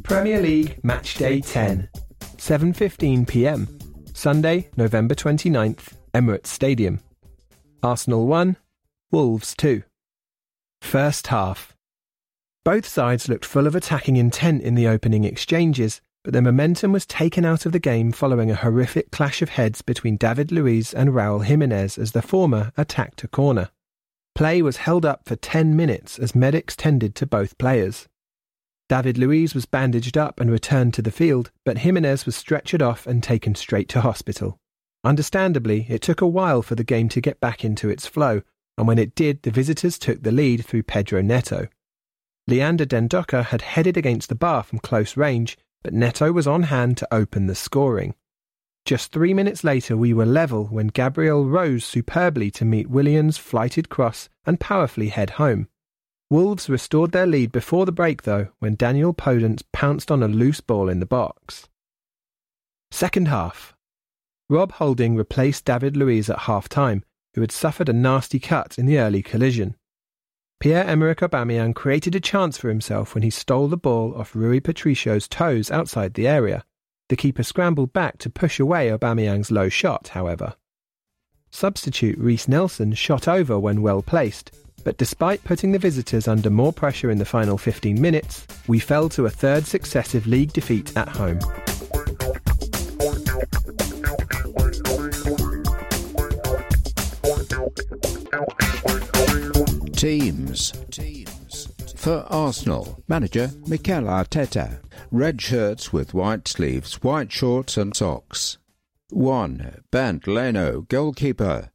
[0.04, 1.90] Premier League Match Day 10,
[2.38, 3.68] 7:15 p.m.
[4.14, 7.02] Sunday, November 29th, Emirates Stadium.
[7.84, 8.56] Arsenal 1,
[9.12, 9.84] Wolves 2.
[10.82, 11.76] First half.
[12.64, 17.06] Both sides looked full of attacking intent in the opening exchanges, but their momentum was
[17.06, 21.10] taken out of the game following a horrific clash of heads between David Luiz and
[21.10, 23.72] Raul Jimenez as the former attacked a corner.
[24.36, 28.08] Play was held up for 10 minutes as medics tended to both players.
[28.88, 33.06] David Luiz was bandaged up and returned to the field, but Jimenez was stretchered off
[33.06, 34.62] and taken straight to hospital.
[35.06, 38.41] Understandably, it took a while for the game to get back into its flow,
[38.76, 41.68] and when it did, the visitors took the lead through Pedro Neto.
[42.48, 46.98] Leander Dendoncker had headed against the bar from close range, but Neto was on hand
[46.98, 48.15] to open the scoring.
[48.84, 53.90] Just three minutes later, we were level when Gabriel rose superbly to meet Willian's flighted
[53.90, 55.68] cross and powerfully head home.
[56.32, 60.61] Wolves restored their lead before the break, though, when Daniel Podence pounced on a loose
[60.61, 61.69] ball in the box.
[62.90, 63.75] Second half.
[64.48, 67.04] Rob Holding replaced David Luiz at half time,
[67.34, 69.76] who had suffered a nasty cut in the early collision.
[70.60, 75.28] Pierre-Emerick Aubameyang created a chance for himself when he stole the ball off Rui Patricio's
[75.28, 76.64] toes outside the area.
[77.10, 80.56] The keeper scrambled back to push away Aubameyang's low shot, however.
[81.50, 84.52] Substitute Reiss Nelson shot over when well placed,
[84.84, 89.10] but despite putting the visitors under more pressure in the final 15 minutes, we fell
[89.10, 91.40] to a third successive league defeat at home.
[99.95, 100.72] Teams.
[100.91, 101.68] Teams.
[101.95, 104.80] For Arsenal, manager Mikel Arteta.
[105.10, 108.57] Red shirts with white sleeves, white shorts and socks.
[109.10, 109.82] 1.
[109.91, 111.72] Bernd Leno, goalkeeper.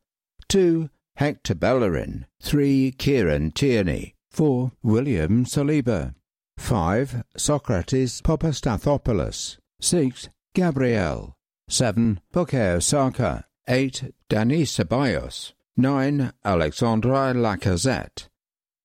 [0.49, 0.91] 2.
[1.17, 2.27] Hector Bellerin.
[2.43, 2.93] 3.
[2.93, 4.15] Kieran Tierney.
[4.31, 4.73] 4.
[4.83, 6.15] William Saliba.
[6.59, 7.25] 5.
[7.37, 9.57] Sokratis Papastathopoulos.
[9.81, 10.29] 6.
[10.55, 11.37] Gabriel.
[11.71, 12.21] 7.
[12.33, 13.45] Bukayo Saka.
[13.67, 14.13] 8.
[14.29, 15.53] Dani Ceballos.
[15.77, 16.33] 9.
[16.45, 18.29] Alexandre Lacazette.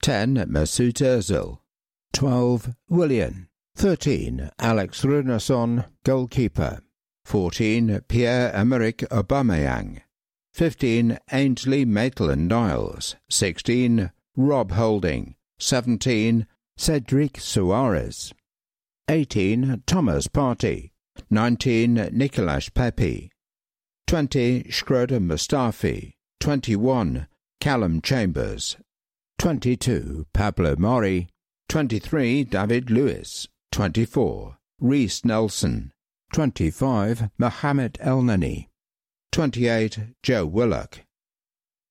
[0.01, 0.35] 10.
[0.47, 1.59] Mesut Ozil.
[2.13, 2.75] 12.
[2.87, 3.47] Willian.
[3.75, 4.49] 13.
[4.59, 6.81] Alex Runarsson, goalkeeper.
[7.25, 8.01] 14.
[8.07, 10.01] Pierre-Emerick Aubameyang.
[10.53, 11.17] 15.
[11.31, 13.15] Ainsley Maitland-Niles.
[13.29, 14.11] 16.
[14.37, 15.35] Rob Holding.
[15.59, 16.45] 17.
[16.77, 18.33] Cedric Soares,
[19.07, 19.81] 18.
[19.87, 20.91] Thomas Partey.
[21.29, 22.09] 19.
[22.11, 23.31] Nicolas Pepe.
[24.07, 24.63] 20.
[24.63, 26.13] Shkodran Mustafi.
[26.39, 27.27] 21.
[27.59, 28.77] Callum Chambers.
[29.39, 30.27] 22.
[30.33, 31.27] Pablo Marí.
[31.69, 32.43] 23.
[32.43, 33.47] David Luiz.
[33.71, 34.57] 24.
[34.79, 35.91] Reiss Nelson.
[36.33, 37.29] 25.
[37.37, 38.67] Mohamed Elneny.
[39.31, 39.99] 28.
[40.21, 41.01] Joe Willock.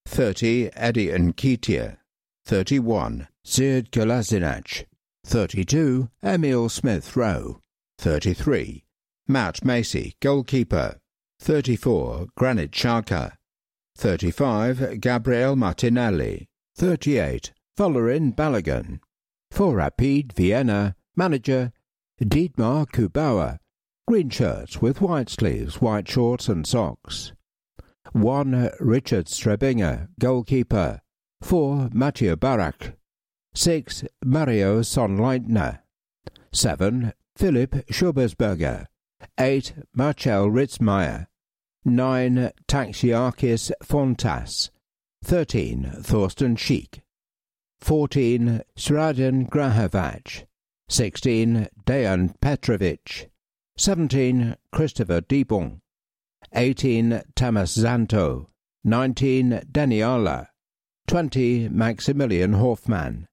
[0.07, 0.69] 30.
[0.75, 1.97] Eddie Nketiah.
[2.45, 3.27] 31.
[3.43, 4.85] Sead Kolasinac.
[5.25, 6.09] 32.
[6.23, 7.59] Emile Smith Rowe.
[7.97, 8.84] 33.
[9.27, 10.99] Matt Macey, goalkeeper.
[11.39, 12.27] 34.
[12.37, 13.33] Granit Xhaka.
[13.97, 14.99] 35.
[15.01, 16.47] Gabriel Martinelli.
[16.75, 17.51] 38.
[17.75, 18.99] Folarin Balogun.
[19.49, 21.71] For Rapid Vienna, manager
[22.21, 23.57] Dietmar Kühbauer.
[24.07, 27.33] Green shirts with white sleeves, white shorts and socks.
[28.11, 28.69] 1.
[28.79, 31.01] Richard Strebinger, goalkeeper.
[31.41, 31.89] 4.
[31.93, 32.93] Mateo Barać.
[33.55, 34.03] 6.
[34.23, 35.79] Mario Sonnleitner.
[36.51, 37.13] 7.
[37.35, 38.85] Philipp Schobesberger.
[39.37, 39.73] 8.
[39.93, 41.27] Marcel Ritzmaier.
[41.83, 42.51] 9.
[42.67, 44.69] Taxiarchis Fountas.
[45.23, 45.91] 13.
[46.01, 47.01] Thorsten Schick.
[47.81, 48.61] 14.
[48.77, 50.45] Sradan Grahovac.
[50.89, 51.67] 16.
[51.85, 53.29] Dejan Petrovic.
[53.77, 54.55] 17.
[54.71, 55.79] Christopher Dibon.
[56.53, 57.21] 18.
[57.35, 58.49] Tamas Szanto.
[58.83, 59.61] 19.
[59.71, 60.47] Daniela.
[61.07, 61.69] 20.
[61.69, 63.27] Maximilian Hofmann.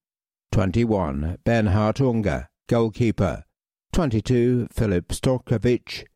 [0.53, 1.39] 21.
[1.45, 3.45] Bernhard Unger, goalkeeper.
[3.93, 4.69] 22.
[4.73, 6.07] Filip Stojkovic.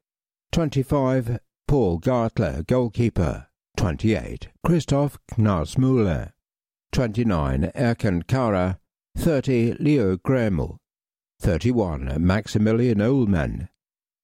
[0.51, 1.39] 25.
[1.69, 3.49] Paul Gartler, goalkeeper.
[3.77, 4.49] 28.
[4.65, 6.33] Christoph Knasmüller.
[6.93, 7.71] 29.
[7.75, 8.79] Ercan Kara.
[9.19, 9.75] 30.
[9.75, 10.79] Leo Greiml.
[11.41, 12.19] 31.
[12.19, 13.69] Maximilian Ullmann.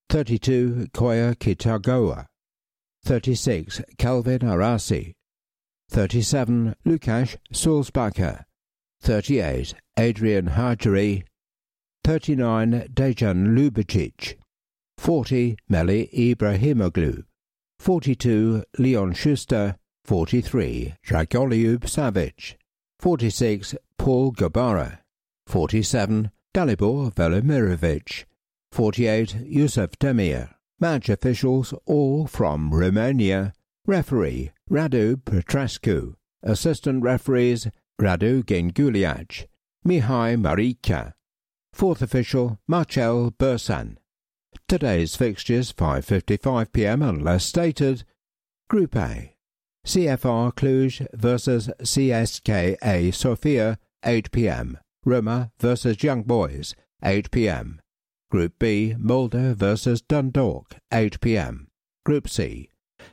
[0.09, 0.87] 32.
[0.91, 2.25] Koya Kitagawa.
[3.05, 3.81] 36.
[3.99, 5.13] Kelvin Arase.
[5.91, 6.73] 37.
[6.87, 8.45] Lukasz Sulzbacher.
[9.03, 9.75] 38.
[9.97, 11.23] Adrian Hajdari.
[12.03, 12.89] 39.
[12.93, 14.35] Dejan Lubicic.
[14.97, 15.55] 40.
[15.69, 17.23] Melih Ibrahimoglu.
[17.79, 18.63] 42.
[18.77, 19.77] Leon Schuster.
[20.05, 20.95] 43.
[21.05, 22.55] Dragoljub Savic.
[22.99, 23.75] 46.
[23.97, 24.99] Paul Gabara.
[25.47, 26.29] 47.
[26.53, 28.25] Dalibor Velimirovic.
[28.71, 29.35] 48.
[29.45, 30.49] Yusuf Demir.
[30.79, 33.53] Match officials all from Romania.
[33.87, 36.15] Referee Radu Petrescu.
[36.43, 37.69] Assistant referees
[37.99, 39.47] Radu Ghinguleac.
[39.87, 41.13] Mihai Marica.
[41.73, 43.97] Fourth official Marcel Bursan.
[44.67, 47.01] Today's fixtures 5:55 p.m.
[47.01, 48.03] unless stated.
[48.69, 49.35] Group A.
[49.85, 54.77] CFR Cluj versus CSKA Sofia 8 p.m.
[55.03, 57.81] Roma versus Young Boys 8 p.m.
[58.29, 61.69] Group B Molde versus Dundalk 8 p.m.
[62.05, 62.69] Group C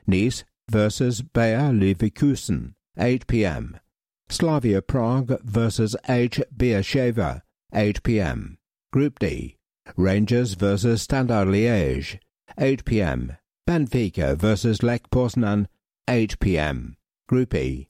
[0.06, 3.80] Nice versus Bayer Leverkusen 8 p.m.
[4.28, 7.40] Slavia Prague versus H Beersheva
[7.72, 8.58] 8 p.m.
[8.92, 9.56] Group D
[9.96, 12.18] Rangers versus Standard Liège,
[12.58, 13.36] 8 p.m.
[13.68, 15.66] Benfica versus Lech Poznan,
[16.08, 16.96] 8 p.m.
[17.28, 17.88] Group E.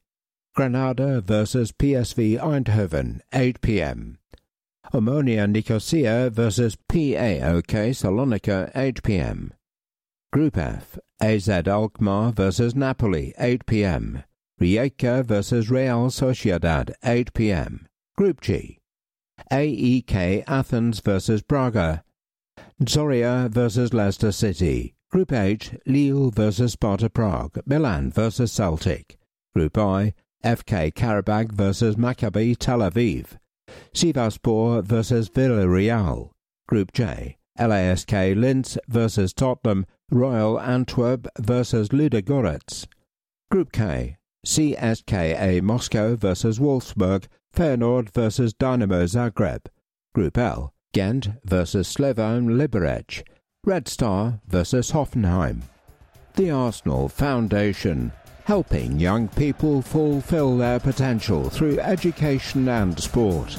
[0.55, 4.19] Granada versus PSV Eindhoven, 8 p.m.
[4.93, 9.53] Omonia Nicosia versus PAOK Salonika, 8 p.m.
[10.33, 14.25] Group F, AZ Alkmaar versus Napoli, 8 p.m.
[14.61, 17.87] Rijeka versus Real Sociedad, 8 p.m.
[18.17, 18.80] Group G,
[19.51, 22.03] AEK Athens versus Braga,
[22.85, 24.95] Zorya versus Leicester City.
[25.11, 29.19] Group H, Lille versus Sparta Prague, Milan versus Celtic.
[29.55, 30.15] Group I,
[30.45, 33.37] FK Karabakh versus Maccabi Tel Aviv.
[33.93, 36.31] Sivasspor versus Villarreal.
[36.69, 42.87] Group J, LASK Linz versus Tottenham, Royal Antwerp versus Ludogorets.
[43.51, 49.67] Group K, CSKA Moscow versus Wolfsburg, Feyenoord versus Dynamo Zagreb.
[50.15, 53.23] Group L, Ghent versus Slovan Liberec.
[53.65, 55.63] Red Star versus Hoffenheim.
[56.35, 58.13] The Arsenal Foundation,
[58.45, 63.59] helping young people fulfill their potential through education and sport.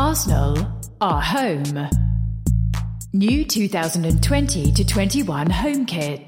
[0.00, 0.56] Arsenal
[1.02, 1.86] are home.
[3.12, 6.26] New 2020 to 21 home kit.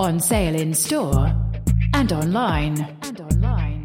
[0.00, 1.32] On sale in store
[1.94, 2.80] and online.
[3.02, 3.84] And online.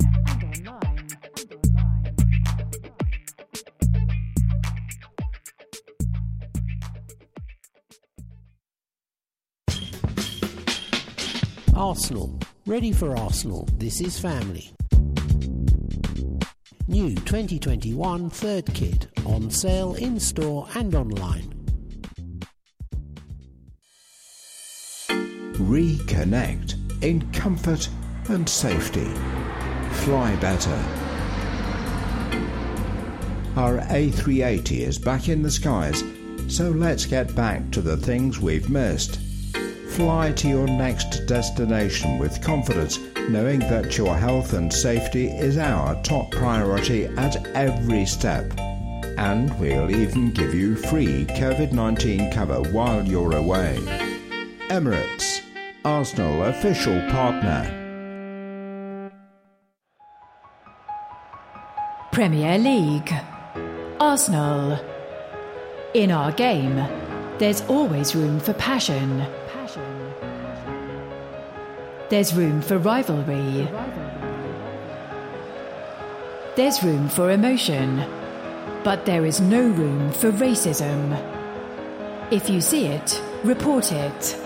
[11.76, 12.40] Arsenal.
[12.66, 13.70] Ready for Arsenal.
[13.78, 14.74] This is family.
[16.92, 21.50] New 2021 third kit on sale in store and online.
[25.54, 27.88] Reconnect in comfort
[28.28, 29.10] and safety.
[30.04, 30.76] Fly better.
[33.56, 36.04] Our A380 is back in the skies,
[36.50, 39.18] so let's get back to the things we've missed.
[39.92, 43.00] Fly to your next destination with confidence,
[43.32, 48.52] knowing that your health and safety is our top priority at every step.
[49.18, 53.78] And we'll even give you free COVID 19 cover while you're away.
[54.70, 55.42] Emirates,
[55.86, 57.78] Arsenal official partner.
[62.12, 63.14] Premier League.
[64.00, 64.80] Arsenal.
[65.94, 66.76] In our game,
[67.38, 69.26] there's always room for passion.
[72.12, 73.70] There's room for rivalry.
[76.58, 78.04] There's room for emotion.
[78.84, 81.18] But there is no room for racism.
[82.30, 84.38] If you see it, report it.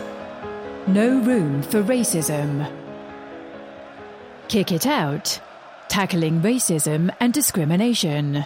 [0.86, 2.72] No room for racism.
[4.48, 5.42] Kick it out.
[5.88, 8.46] Tackling racism and discrimination.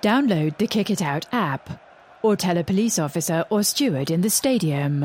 [0.00, 1.78] Download the Kick It Out app
[2.22, 5.04] or tell a police officer or steward in the stadium.